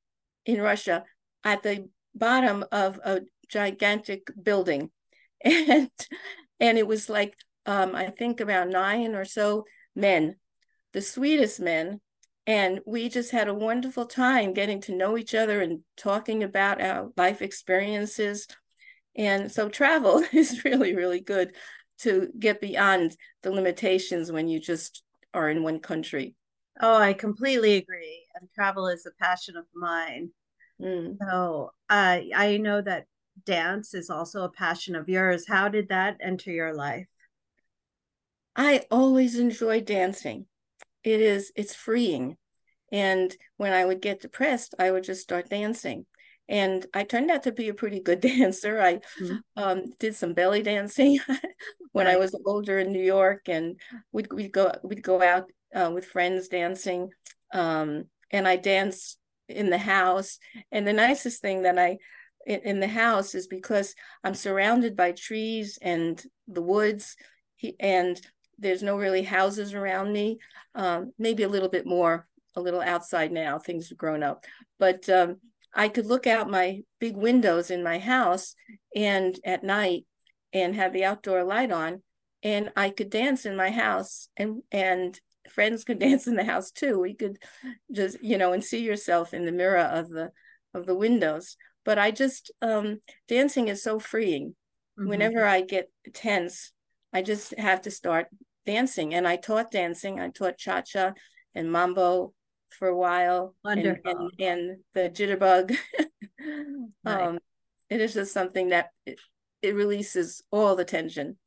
in 0.46 0.62
Russia, 0.62 1.04
at 1.44 1.64
the 1.64 1.90
bottom 2.16 2.64
of 2.72 3.00
a 3.04 3.22
gigantic 3.50 4.30
building 4.42 4.90
and 5.70 5.90
and 6.60 6.78
it 6.78 6.88
was 6.88 7.10
like 7.10 7.36
um, 7.66 7.96
I 7.96 8.10
think 8.10 8.40
about 8.40 8.70
nine 8.70 9.16
or 9.16 9.26
so 9.26 9.66
men, 9.96 10.36
the 10.92 11.02
sweetest 11.02 11.60
men, 11.60 12.02
and 12.46 12.82
we 12.86 13.08
just 13.10 13.32
had 13.32 13.48
a 13.48 13.54
wonderful 13.54 14.06
time 14.06 14.54
getting 14.54 14.82
to 14.82 14.96
know 14.96 15.18
each 15.18 15.34
other 15.34 15.62
and 15.62 15.80
talking 15.96 16.44
about 16.44 16.82
our 16.82 17.10
life 17.16 17.42
experiences. 17.42 18.48
And 19.16 19.52
so 19.52 19.70
travel 19.70 20.24
is 20.34 20.66
really, 20.66 20.96
really 20.96 21.22
good 21.22 21.56
to 22.00 22.30
get 22.38 22.60
beyond 22.60 23.16
the 23.44 23.52
limitations 23.52 24.32
when 24.32 24.48
you 24.48 24.60
just 24.60 25.04
are 25.34 25.50
in 25.50 25.64
one 25.64 25.80
country. 25.80 26.36
Oh, 26.82 26.98
I 26.98 27.14
completely 27.14 27.76
agree. 27.76 28.26
And 28.36 28.50
travel 28.54 28.88
is 28.88 29.06
a 29.06 29.24
passion 29.24 29.56
of 29.56 29.66
mine. 29.74 30.32
Mm. 30.82 31.18
So 31.22 31.72
uh, 31.90 32.20
I 32.36 32.58
know 32.58 32.82
that 32.82 33.06
dance 33.46 33.94
is 33.94 34.10
also 34.10 34.44
a 34.44 34.52
passion 34.52 34.96
of 34.96 35.10
yours. 35.10 35.48
How 35.48 35.68
did 35.68 35.90
that 35.90 36.18
enter 36.22 36.52
your 36.52 36.74
life? 36.74 37.08
I 38.56 38.84
always 38.92 39.38
enjoy 39.38 39.82
dancing. 39.82 40.46
It 41.04 41.22
is 41.22 41.52
it's 41.56 41.76
freeing. 41.76 42.38
And 42.92 43.36
when 43.58 43.74
I 43.74 43.86
would 43.86 44.02
get 44.02 44.22
depressed, 44.22 44.76
I 44.78 44.92
would 44.92 45.04
just 45.04 45.22
start 45.22 45.50
dancing. 45.50 46.06
And 46.48 46.86
I 46.94 47.04
turned 47.04 47.32
out 47.32 47.44
to 47.44 47.52
be 47.52 47.70
a 47.70 47.74
pretty 47.74 48.00
good 48.00 48.22
dancer. 48.22 48.80
I 48.80 48.96
mm-hmm. 49.22 49.36
um, 49.58 49.86
did 50.00 50.16
some 50.16 50.34
belly 50.34 50.62
dancing 50.62 51.20
when 51.92 52.06
right. 52.06 52.16
I 52.16 52.20
was 52.20 52.40
older 52.46 52.80
in 52.80 52.92
New 52.92 53.04
York, 53.04 53.50
and 53.50 53.80
we'd, 54.12 54.32
we'd 54.32 54.52
go 54.52 54.72
we'd 54.84 55.04
go 55.04 55.22
out 55.22 55.50
uh, 55.74 55.92
with 55.92 56.06
friends 56.06 56.48
dancing. 56.48 57.10
Um, 57.54 58.06
and 58.32 58.48
I 58.48 58.58
dance 58.58 59.18
in 59.48 59.70
the 59.70 59.78
house. 59.78 60.40
And 60.72 60.88
the 60.88 60.94
nicest 60.94 61.42
thing 61.42 61.64
that 61.64 61.78
I 61.78 61.98
in, 62.46 62.60
in 62.62 62.80
the 62.80 62.88
house 62.88 63.36
is 63.36 63.48
because 63.48 63.96
I'm 64.24 64.36
surrounded 64.36 64.96
by 64.96 65.12
trees 65.12 65.80
and 65.82 66.22
the 66.48 66.62
woods, 66.62 67.16
and 67.80 68.20
there's 68.58 68.84
no 68.84 68.98
really 68.98 69.24
houses 69.24 69.74
around 69.74 70.12
me. 70.12 70.40
Um, 70.76 71.14
maybe 71.18 71.44
a 71.44 71.50
little 71.50 71.70
bit 71.70 71.86
more 71.86 72.28
a 72.56 72.62
little 72.62 72.82
outside 72.82 73.32
now. 73.32 73.58
Things 73.58 73.90
have 73.90 73.98
grown 73.98 74.24
up, 74.24 74.46
but 74.80 75.10
um, 75.10 75.38
I 75.74 75.88
could 75.90 76.06
look 76.06 76.28
out 76.28 76.50
my 76.50 76.82
big 77.00 77.18
windows 77.18 77.72
in 77.72 77.84
my 77.84 78.00
house 78.00 78.56
and 78.96 79.38
at 79.44 79.64
night 79.64 80.06
and 80.52 80.76
have 80.76 80.94
the 80.94 81.04
outdoor 81.04 81.44
light 81.44 81.72
on, 81.72 82.04
and 82.44 82.72
I 82.76 82.90
could 82.90 83.10
dance 83.10 83.46
in 83.46 83.56
my 83.56 83.72
house, 83.72 84.30
and 84.38 84.62
and 84.72 85.20
friends 85.50 85.84
could 85.84 86.00
dance 86.08 86.28
in 86.28 86.36
the 86.36 86.44
house 86.44 86.72
too. 86.72 87.00
We 87.00 87.16
could 87.16 87.38
just 87.92 88.22
you 88.22 88.38
know 88.38 88.54
and 88.54 88.64
see 88.64 88.84
yourself 88.84 89.34
in 89.34 89.46
the 89.46 89.52
mirror 89.52 89.78
of 89.78 90.10
the 90.10 90.32
of 90.74 90.86
the 90.86 90.96
windows. 90.96 91.58
But 91.86 92.00
I 92.00 92.12
just 92.12 92.52
um, 92.62 93.00
dancing 93.28 93.68
is 93.68 93.84
so 93.84 94.00
freeing. 94.00 94.56
Mm-hmm. 95.00 95.10
Whenever 95.10 95.46
I 95.46 95.62
get 95.62 95.90
tense, 96.14 96.72
I 97.12 97.22
just 97.22 97.58
have 97.58 97.82
to 97.82 97.92
start 97.92 98.28
dancing. 98.66 99.14
And 99.14 99.28
I 99.28 99.36
taught 99.36 99.72
dancing. 99.72 100.20
I 100.20 100.30
taught 100.30 100.58
cha 100.58 100.82
cha 100.82 101.14
and 101.56 101.72
mambo 101.72 102.34
for 102.70 102.88
a 102.88 102.98
while. 102.98 103.56
Wonderful. 103.64 104.12
And, 104.12 104.32
and, 104.40 104.60
and 104.60 104.78
the 104.94 105.10
jitterbug. 105.10 105.76
right. 107.06 107.22
um, 107.22 107.40
it 107.90 108.02
is 108.02 108.14
just 108.14 108.34
something 108.34 108.70
that 108.70 108.90
it, 109.06 109.20
it 109.62 109.76
releases 109.76 110.42
all 110.52 110.76
the 110.76 110.86
tension. 110.86 111.38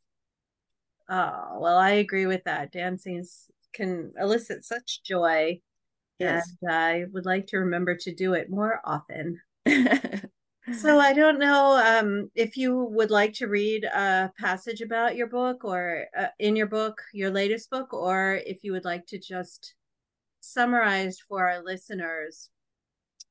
Oh, 1.09 1.59
well, 1.61 1.77
I 1.77 1.91
agree 1.91 2.27
with 2.27 2.45
that. 2.45 2.73
Dancing 2.73 3.25
can 3.73 4.13
elicit 4.19 4.65
such 4.65 5.03
joy. 5.05 5.61
Yes. 6.19 6.51
And 6.63 6.73
I 6.73 7.05
would 7.13 7.27
like 7.27 7.47
to 7.49 7.59
remember 7.59 7.95
to 7.97 8.15
do 8.15 8.35
it 8.35 8.51
more 8.51 8.81
often. 8.85 9.41
so 10.73 10.99
I 10.99 11.13
don't 11.15 11.39
know 11.39 11.77
um, 11.77 12.31
if 12.35 12.57
you 12.57 12.77
would 12.77 13.11
like 13.11 13.35
to 13.35 13.47
read 13.47 13.85
a 13.85 14.33
passage 14.39 14.81
about 14.81 15.17
your 15.17 15.27
book 15.27 15.65
or 15.65 16.07
uh, 16.19 16.27
in 16.39 16.57
your 16.57 16.67
book, 16.67 17.03
your 17.13 17.31
latest 17.31 17.71
book, 17.71 17.93
or 17.93 18.41
if 18.47 18.65
you 18.65 18.73
would 18.73 18.85
like 18.85 19.07
to 19.07 19.19
just 19.19 19.75
summarize 20.41 21.19
for 21.19 21.49
our 21.49 21.63
listeners 21.63 22.51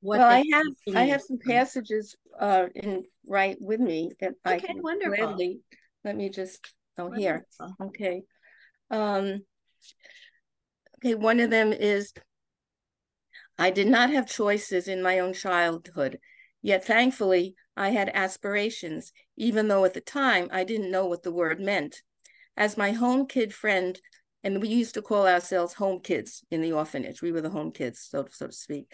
what 0.01 0.19
well, 0.19 0.29
I 0.29 0.43
have 0.51 0.95
I 0.95 1.03
have 1.05 1.21
some 1.21 1.39
passages 1.39 2.15
uh, 2.39 2.67
in 2.75 3.05
right 3.27 3.57
with 3.59 3.79
me 3.79 4.11
that 4.19 4.33
okay, 4.45 4.55
I 4.55 4.59
can 4.59 4.81
wonderful. 4.81 5.27
Gladly, 5.27 5.61
let 6.03 6.15
me 6.15 6.29
just 6.29 6.73
oh 6.97 7.05
wonderful. 7.05 7.21
here 7.21 7.45
okay 7.81 8.23
um 8.91 9.41
okay 10.99 11.15
one 11.15 11.39
of 11.39 11.49
them 11.49 11.73
is 11.73 12.13
I 13.57 13.71
did 13.71 13.87
not 13.87 14.11
have 14.11 14.27
choices 14.27 14.87
in 14.87 15.01
my 15.01 15.19
own 15.19 15.33
childhood 15.33 16.19
Yet 16.65 16.84
thankfully, 16.84 17.54
I 17.78 17.89
had 17.89 18.10
aspirations, 18.12 19.13
even 19.38 19.67
though 19.67 19.86
at 19.86 19.93
the 19.93 20.01
time 20.01 20.49
I 20.51 20.63
didn't 20.63 20.89
know 20.89 21.06
what 21.06 21.21
the 21.21 21.32
word 21.32 21.60
meant. 21.60 22.01
As 22.58 22.75
my 22.75 22.91
home 22.91 23.28
kid 23.28 23.54
friend, 23.54 24.01
and 24.43 24.60
we 24.60 24.69
used 24.69 24.95
to 24.95 25.04
call 25.04 25.28
ourselves 25.28 25.73
home 25.75 25.99
kids 25.99 26.43
in 26.49 26.62
the 26.62 26.71
orphanage. 26.71 27.21
We 27.21 27.32
were 27.32 27.41
the 27.41 27.51
home 27.51 27.71
kids, 27.71 27.99
so, 28.10 28.25
so 28.32 28.47
to 28.47 28.51
speak. 28.51 28.91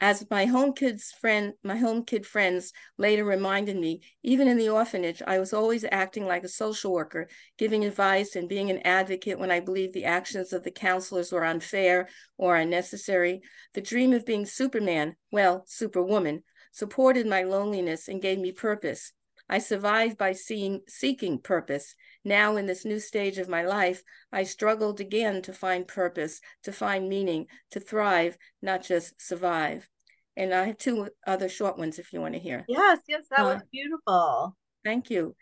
As 0.00 0.24
my 0.30 0.46
home 0.46 0.72
kids 0.72 1.12
friend, 1.20 1.52
my 1.62 1.76
home 1.76 2.06
kid 2.06 2.24
friends 2.24 2.72
later 2.96 3.26
reminded 3.26 3.76
me, 3.76 4.00
even 4.22 4.48
in 4.48 4.56
the 4.56 4.70
orphanage, 4.70 5.20
I 5.26 5.38
was 5.38 5.52
always 5.52 5.84
acting 5.92 6.26
like 6.26 6.44
a 6.44 6.48
social 6.48 6.94
worker, 6.94 7.28
giving 7.58 7.84
advice 7.84 8.36
and 8.36 8.48
being 8.48 8.70
an 8.70 8.86
advocate 8.86 9.38
when 9.38 9.50
I 9.50 9.60
believed 9.60 9.92
the 9.92 10.06
actions 10.06 10.54
of 10.54 10.64
the 10.64 10.70
counselors 10.70 11.30
were 11.30 11.44
unfair 11.44 12.08
or 12.38 12.56
unnecessary. 12.56 13.42
The 13.74 13.82
dream 13.82 14.14
of 14.14 14.24
being 14.24 14.46
Superman, 14.46 15.16
well, 15.30 15.64
Superwoman, 15.66 16.42
supported 16.72 17.26
my 17.26 17.42
loneliness 17.42 18.08
and 18.08 18.20
gave 18.20 18.38
me 18.38 18.50
purpose. 18.50 19.12
I 19.48 19.58
survived 19.58 20.16
by 20.16 20.32
seeing, 20.32 20.80
seeking 20.88 21.38
purpose. 21.38 21.94
Now, 22.24 22.56
in 22.56 22.66
this 22.66 22.84
new 22.84 22.98
stage 22.98 23.38
of 23.38 23.48
my 23.48 23.62
life, 23.62 24.02
I 24.32 24.44
struggled 24.44 25.00
again 25.00 25.42
to 25.42 25.52
find 25.52 25.86
purpose, 25.86 26.40
to 26.64 26.72
find 26.72 27.08
meaning, 27.08 27.46
to 27.72 27.80
thrive, 27.80 28.38
not 28.62 28.82
just 28.82 29.20
survive. 29.20 29.88
And 30.36 30.54
I 30.54 30.64
have 30.64 30.78
two 30.78 31.08
other 31.26 31.48
short 31.48 31.76
ones 31.76 31.98
if 31.98 32.12
you 32.12 32.20
want 32.20 32.34
to 32.34 32.40
hear. 32.40 32.64
Yes, 32.68 33.00
yes, 33.06 33.26
that 33.30 33.40
uh, 33.40 33.44
was 33.44 33.62
beautiful. 33.70 34.56
Thank 34.84 35.10
you. 35.10 35.36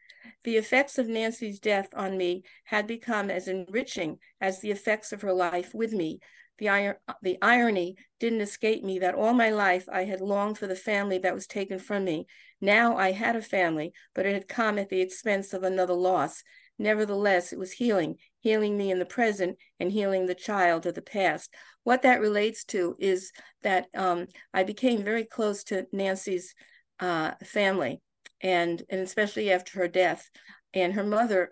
The 0.45 0.57
effects 0.57 0.99
of 0.99 1.09
Nancy's 1.09 1.61
death 1.61 1.89
on 1.95 2.17
me 2.17 2.43
had 2.65 2.87
become 2.87 3.31
as 3.31 3.49
enriching 3.49 4.19
as 4.41 4.61
the 4.61 4.71
effects 4.71 5.13
of 5.13 5.23
her 5.23 5.33
life 5.33 5.73
with 5.73 5.93
me, 5.93 6.19
the, 6.61 6.97
the 7.23 7.39
irony 7.43 7.97
didn't 8.21 8.43
escape 8.43 8.85
me 8.85 9.01
that 9.01 9.17
all 9.17 9.33
my 9.33 9.51
life 9.51 9.89
I 9.93 10.05
had 10.05 10.21
longed 10.21 10.59
for 10.59 10.67
the 10.69 10.77
family 10.77 11.19
that 11.19 11.35
was 11.35 11.47
taken 11.47 11.79
from 11.79 12.05
me. 12.05 12.27
Now 12.61 12.97
I 12.97 13.13
had 13.13 13.35
a 13.35 13.43
family, 13.43 13.93
but 14.15 14.27
it 14.27 14.35
had 14.35 14.47
come 14.47 14.79
at 14.79 14.91
the 14.91 15.01
expense 15.01 15.53
of 15.53 15.65
another 15.65 15.95
loss. 15.95 16.45
Nevertheless, 16.79 17.53
it 17.53 17.59
was 17.59 17.73
healing, 17.73 18.17
healing 18.39 18.79
me 18.79 18.91
in 18.91 18.99
the 18.99 19.05
present 19.05 19.59
and 19.81 19.91
healing 19.91 20.27
the 20.27 20.35
child 20.35 20.87
of 20.87 20.95
the 20.95 21.03
past. 21.03 21.53
What 21.83 22.03
that 22.03 22.21
relates 22.21 22.65
to 22.67 22.97
is 22.99 23.33
that 23.63 23.87
um, 23.95 24.27
I 24.55 24.63
became 24.63 25.03
very 25.03 25.25
close 25.25 25.65
to 25.65 25.87
Nancy's 25.93 26.55
uh, 27.01 27.33
family, 27.45 28.01
and, 28.41 28.83
and 28.89 29.01
especially 29.01 29.51
after 29.51 29.79
her 29.79 29.89
death. 29.89 30.31
And 30.73 30.95
her 30.95 31.05
mother 31.05 31.51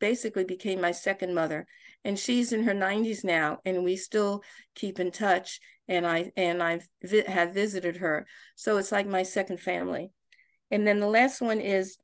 basically 0.00 0.44
became 0.44 0.80
my 0.80 0.92
second 0.92 1.34
mother 1.34 1.66
and 2.04 2.18
she's 2.18 2.52
in 2.52 2.64
her 2.64 2.74
90s 2.74 3.24
now 3.24 3.58
and 3.64 3.82
we 3.82 3.96
still 3.96 4.42
keep 4.74 5.00
in 5.00 5.10
touch 5.10 5.60
and 5.88 6.06
i 6.06 6.30
and 6.36 6.62
i 6.62 6.80
vi- 7.02 7.28
have 7.28 7.54
visited 7.54 7.96
her. 7.98 8.26
So 8.56 8.76
it's 8.76 8.92
like 8.92 9.06
my 9.06 9.22
second 9.22 9.60
family. 9.60 10.10
And 10.70 10.86
then 10.86 11.00
the 11.00 11.08
last 11.08 11.40
one 11.40 11.60
is 11.60 11.96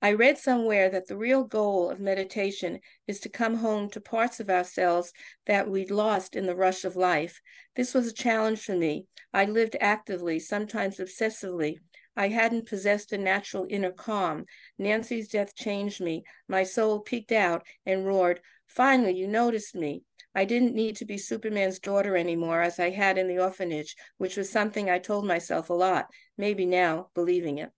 i 0.00 0.12
read 0.12 0.38
somewhere 0.38 0.88
that 0.90 1.08
the 1.08 1.16
real 1.16 1.42
goal 1.42 1.90
of 1.90 1.98
meditation 1.98 2.78
is 3.06 3.18
to 3.20 3.28
come 3.28 3.56
home 3.56 3.90
to 3.90 4.00
parts 4.00 4.38
of 4.38 4.48
ourselves 4.48 5.12
that 5.46 5.68
we'd 5.68 5.90
lost 5.90 6.36
in 6.36 6.46
the 6.46 6.56
rush 6.56 6.84
of 6.84 6.96
life. 6.96 7.40
This 7.74 7.94
was 7.94 8.06
a 8.06 8.12
challenge 8.12 8.60
for 8.60 8.76
me. 8.76 9.06
I 9.32 9.44
lived 9.44 9.76
actively 9.80 10.38
sometimes 10.38 10.98
obsessively. 10.98 11.78
I 12.16 12.28
hadn't 12.28 12.66
possessed 12.66 13.12
a 13.12 13.18
natural 13.18 13.66
inner 13.70 13.92
calm. 13.92 14.44
Nancy's 14.76 15.28
death 15.28 15.54
changed 15.54 16.00
me. 16.00 16.24
My 16.48 16.64
soul 16.64 16.98
peeked 16.98 17.30
out 17.30 17.64
and 17.86 18.04
roared, 18.04 18.40
Finally, 18.68 19.16
you 19.16 19.26
noticed 19.26 19.74
me. 19.74 20.04
I 20.34 20.44
didn't 20.44 20.74
need 20.74 20.94
to 20.96 21.04
be 21.04 21.18
Superman's 21.18 21.80
daughter 21.80 22.16
anymore 22.16 22.62
as 22.62 22.78
I 22.78 22.90
had 22.90 23.18
in 23.18 23.26
the 23.26 23.40
orphanage, 23.40 23.96
which 24.18 24.36
was 24.36 24.50
something 24.50 24.88
I 24.88 24.98
told 24.98 25.26
myself 25.26 25.70
a 25.70 25.74
lot, 25.74 26.06
maybe 26.36 26.64
now 26.64 27.08
believing 27.14 27.58
it. 27.58 27.72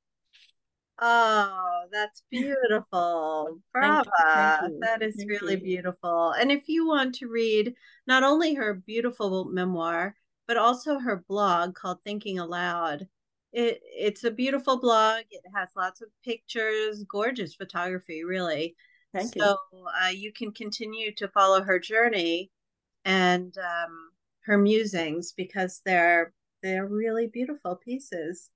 Oh, 1.00 1.84
that's 1.90 2.22
beautiful. 2.30 3.58
Brava. 3.72 4.10
Thank 4.34 4.72
you. 4.72 4.80
That 4.80 5.00
is 5.02 5.16
Thank 5.16 5.30
really 5.30 5.54
you. 5.54 5.62
beautiful. 5.62 6.32
And 6.32 6.52
if 6.52 6.68
you 6.68 6.86
want 6.86 7.14
to 7.16 7.28
read 7.28 7.74
not 8.06 8.22
only 8.22 8.54
her 8.54 8.74
beautiful 8.74 9.46
memoir, 9.46 10.14
but 10.46 10.58
also 10.58 10.98
her 10.98 11.24
blog 11.26 11.74
called 11.74 11.98
Thinking 12.04 12.38
Aloud, 12.38 13.08
it, 13.52 13.80
it's 13.84 14.24
a 14.24 14.30
beautiful 14.30 14.78
blog. 14.78 15.22
It 15.30 15.42
has 15.54 15.70
lots 15.74 16.02
of 16.02 16.08
pictures, 16.22 17.04
gorgeous 17.04 17.54
photography, 17.54 18.22
really. 18.24 18.76
Thank 19.12 19.34
you. 19.34 19.42
So 19.42 19.56
uh, 20.02 20.08
you 20.08 20.32
can 20.32 20.52
continue 20.52 21.12
to 21.16 21.28
follow 21.28 21.62
her 21.62 21.78
journey 21.78 22.50
and 23.04 23.56
um, 23.58 24.10
her 24.44 24.58
musings 24.58 25.32
because 25.36 25.80
they're 25.84 26.32
they're 26.62 26.86
really 26.86 27.26
beautiful 27.26 27.76
pieces. 27.76 28.50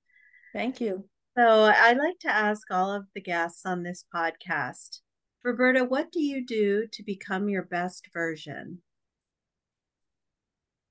Thank 0.53 0.81
you. 0.81 1.09
So 1.37 1.65
I'd 1.65 1.99
like 1.99 2.19
to 2.21 2.33
ask 2.33 2.71
all 2.71 2.93
of 2.93 3.07
the 3.15 3.21
guests 3.21 3.67
on 3.67 3.83
this 3.83 4.05
podcast, 4.15 5.01
Roberta, 5.43 5.85
what 5.85 6.13
do 6.13 6.21
you 6.21 6.47
do 6.47 6.87
to 6.93 7.03
become 7.03 7.49
your 7.49 7.65
best 7.65 8.09
version? 8.13 8.83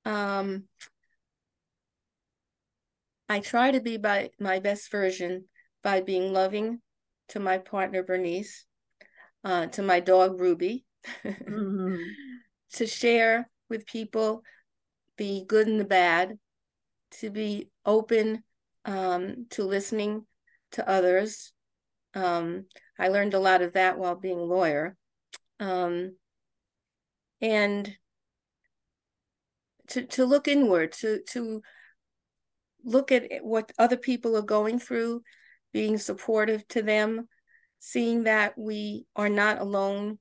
Um, 0.05 0.65
I 3.29 3.39
try 3.39 3.71
to 3.71 3.79
be 3.79 3.97
by 3.97 4.31
my 4.39 4.59
best 4.59 4.91
version 4.91 5.45
by 5.81 6.01
being 6.01 6.33
loving 6.33 6.81
to 7.29 7.39
my 7.39 7.57
partner 7.57 8.03
Bernice, 8.03 8.65
uh, 9.43 9.67
to 9.67 9.81
my 9.81 9.99
dog 9.99 10.39
Ruby, 10.39 10.85
mm-hmm. 11.25 11.97
to 12.73 12.87
share 12.87 13.49
with 13.69 13.85
people 13.85 14.43
the 15.17 15.43
good 15.47 15.67
and 15.67 15.79
the 15.79 15.85
bad, 15.85 16.37
to 17.19 17.29
be 17.29 17.69
open 17.85 18.43
um, 18.85 19.45
to 19.51 19.63
listening 19.63 20.25
to 20.71 20.87
others. 20.89 21.51
Um, 22.13 22.65
I 22.97 23.09
learned 23.09 23.33
a 23.33 23.39
lot 23.39 23.61
of 23.61 23.73
that 23.73 23.97
while 23.97 24.15
being 24.15 24.39
a 24.39 24.43
lawyer. 24.43 24.95
Um, 25.59 26.15
and 27.41 27.95
to, 29.89 30.03
to 30.03 30.25
look 30.25 30.47
inward, 30.47 30.93
to, 30.93 31.21
to 31.29 31.61
look 32.83 33.11
at 33.11 33.25
what 33.41 33.71
other 33.77 33.97
people 33.97 34.35
are 34.37 34.43
going 34.43 34.79
through, 34.79 35.23
being 35.71 35.97
supportive 35.97 36.67
to 36.69 36.81
them, 36.81 37.27
seeing 37.85 38.23
that 38.23 38.57
we 38.57 39.05
are 39.13 39.27
not 39.27 39.59
alone. 39.59 40.17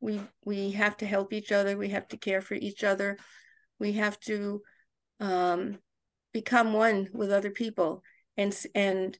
We 0.00 0.22
we 0.46 0.70
have 0.70 0.96
to 0.96 1.06
help 1.06 1.34
each 1.34 1.52
other. 1.52 1.76
We 1.76 1.90
have 1.90 2.08
to 2.08 2.16
care 2.16 2.40
for 2.40 2.54
each 2.54 2.82
other. 2.82 3.18
We 3.78 3.92
have 3.92 4.18
to 4.20 4.62
um, 5.20 5.78
become 6.32 6.72
one 6.72 7.10
with 7.12 7.30
other 7.30 7.50
people 7.50 8.02
and 8.38 8.58
and 8.74 9.18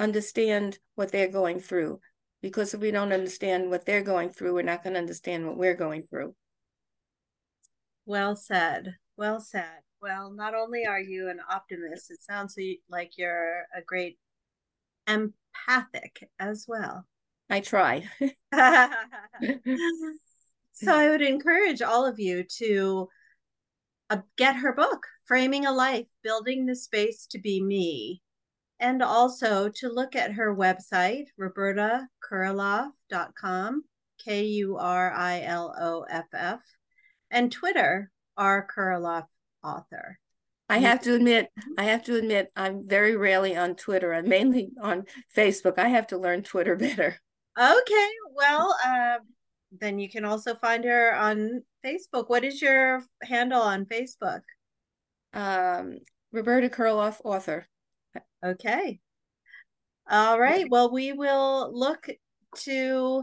understand 0.00 0.80
what 0.96 1.12
they're 1.12 1.30
going 1.30 1.60
through. 1.60 2.00
Because 2.42 2.74
if 2.74 2.80
we 2.80 2.90
don't 2.90 3.12
understand 3.12 3.70
what 3.70 3.86
they're 3.86 4.02
going 4.02 4.30
through, 4.30 4.54
we're 4.54 4.62
not 4.62 4.82
going 4.82 4.94
to 4.94 5.00
understand 5.00 5.46
what 5.46 5.56
we're 5.56 5.76
going 5.76 6.02
through. 6.02 6.34
Well 8.04 8.34
said. 8.34 8.96
Well 9.16 9.40
said. 9.40 9.82
Well, 10.02 10.32
not 10.32 10.54
only 10.54 10.86
are 10.86 11.00
you 11.00 11.28
an 11.28 11.40
optimist, 11.48 12.10
it 12.10 12.20
sounds 12.20 12.56
like 12.88 13.12
you're 13.16 13.62
a 13.76 13.82
great 13.84 14.18
empathic 15.06 16.28
as 16.40 16.66
well. 16.66 17.06
I 17.50 17.60
try. 17.60 18.08
so 20.72 20.94
I 20.94 21.10
would 21.10 21.22
encourage 21.22 21.82
all 21.82 22.06
of 22.06 22.18
you 22.18 22.44
to 22.58 23.08
uh, 24.10 24.18
get 24.36 24.56
her 24.56 24.74
book, 24.74 25.06
Framing 25.26 25.64
a 25.66 25.72
Life 25.72 26.06
Building 26.22 26.66
the 26.66 26.76
Space 26.76 27.26
to 27.30 27.38
Be 27.38 27.62
Me, 27.62 28.20
and 28.80 29.02
also 29.02 29.70
to 29.76 29.88
look 29.88 30.14
at 30.14 30.32
her 30.32 30.54
website, 30.54 31.28
robertakuriloff.com, 31.40 33.84
K 34.24 34.44
U 34.44 34.76
R 34.76 35.12
I 35.12 35.40
L 35.42 35.74
O 35.78 36.04
F 36.08 36.26
F, 36.32 36.60
and 37.30 37.52
Twitter, 37.52 38.10
R. 38.36 38.66
Kuriloff 38.74 39.26
Author. 39.62 40.18
I 40.70 40.78
have 40.78 41.02
to 41.02 41.14
admit, 41.14 41.50
I 41.78 41.84
have 41.84 42.04
to 42.04 42.16
admit, 42.16 42.52
I'm 42.54 42.86
very 42.86 43.16
rarely 43.16 43.56
on 43.56 43.74
Twitter. 43.74 44.12
I'm 44.12 44.28
mainly 44.28 44.70
on 44.82 45.04
Facebook. 45.34 45.78
I 45.78 45.88
have 45.88 46.08
to 46.08 46.18
learn 46.18 46.42
Twitter 46.42 46.76
better. 46.76 47.18
Okay, 47.58 48.10
well, 48.34 48.76
uh, 48.86 49.18
then 49.72 49.98
you 49.98 50.08
can 50.08 50.24
also 50.24 50.54
find 50.54 50.84
her 50.84 51.14
on 51.14 51.62
Facebook. 51.84 52.28
What 52.28 52.44
is 52.44 52.62
your 52.62 53.02
handle 53.22 53.60
on 53.60 53.84
Facebook? 53.84 54.42
Um, 55.32 55.98
Roberta 56.32 56.68
Kuriloff, 56.68 57.20
author. 57.24 57.66
Okay. 58.44 59.00
All 60.08 60.38
right. 60.38 60.66
Well, 60.70 60.92
we 60.92 61.12
will 61.12 61.70
look 61.72 62.08
to 62.58 63.22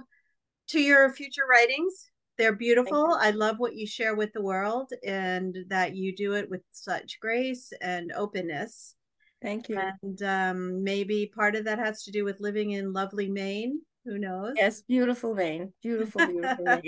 to 0.68 0.80
your 0.80 1.14
future 1.14 1.46
writings. 1.50 2.10
They're 2.38 2.56
beautiful. 2.56 3.18
I 3.20 3.32
love 3.32 3.60
what 3.60 3.76
you 3.76 3.88
share 3.88 4.16
with 4.16 4.34
the 4.34 4.42
world 4.42 4.92
and 5.06 5.58
that 5.70 5.96
you 5.96 6.14
do 6.14 6.34
it 6.34 6.50
with 6.50 6.62
such 6.72 7.20
grace 7.22 7.72
and 7.82 8.12
openness. 8.12 8.96
Thank 9.42 9.70
you. 9.70 9.80
And 10.04 10.22
um, 10.22 10.84
maybe 10.84 11.32
part 11.34 11.56
of 11.56 11.66
that 11.66 11.80
has 11.80 12.04
to 12.04 12.12
do 12.12 12.26
with 12.26 12.42
living 12.42 12.72
in 12.72 12.92
lovely 12.92 13.30
Maine. 13.30 13.80
Who 14.06 14.20
knows? 14.20 14.54
Yes, 14.56 14.82
beautiful 14.82 15.34
Maine. 15.34 15.74
Beautiful, 15.82 16.26
beautiful. 16.26 16.66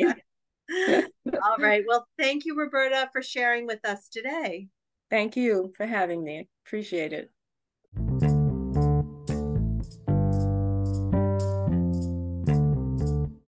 All 1.43 1.57
right. 1.59 1.83
Well, 1.87 2.07
thank 2.19 2.45
you, 2.45 2.55
Roberta, 2.55 3.09
for 3.11 3.21
sharing 3.21 3.65
with 3.65 3.83
us 3.85 4.07
today. 4.07 4.67
Thank 5.09 5.35
you 5.35 5.73
for 5.75 5.85
having 5.85 6.23
me. 6.23 6.47
Appreciate 6.65 7.13
it. 7.13 7.31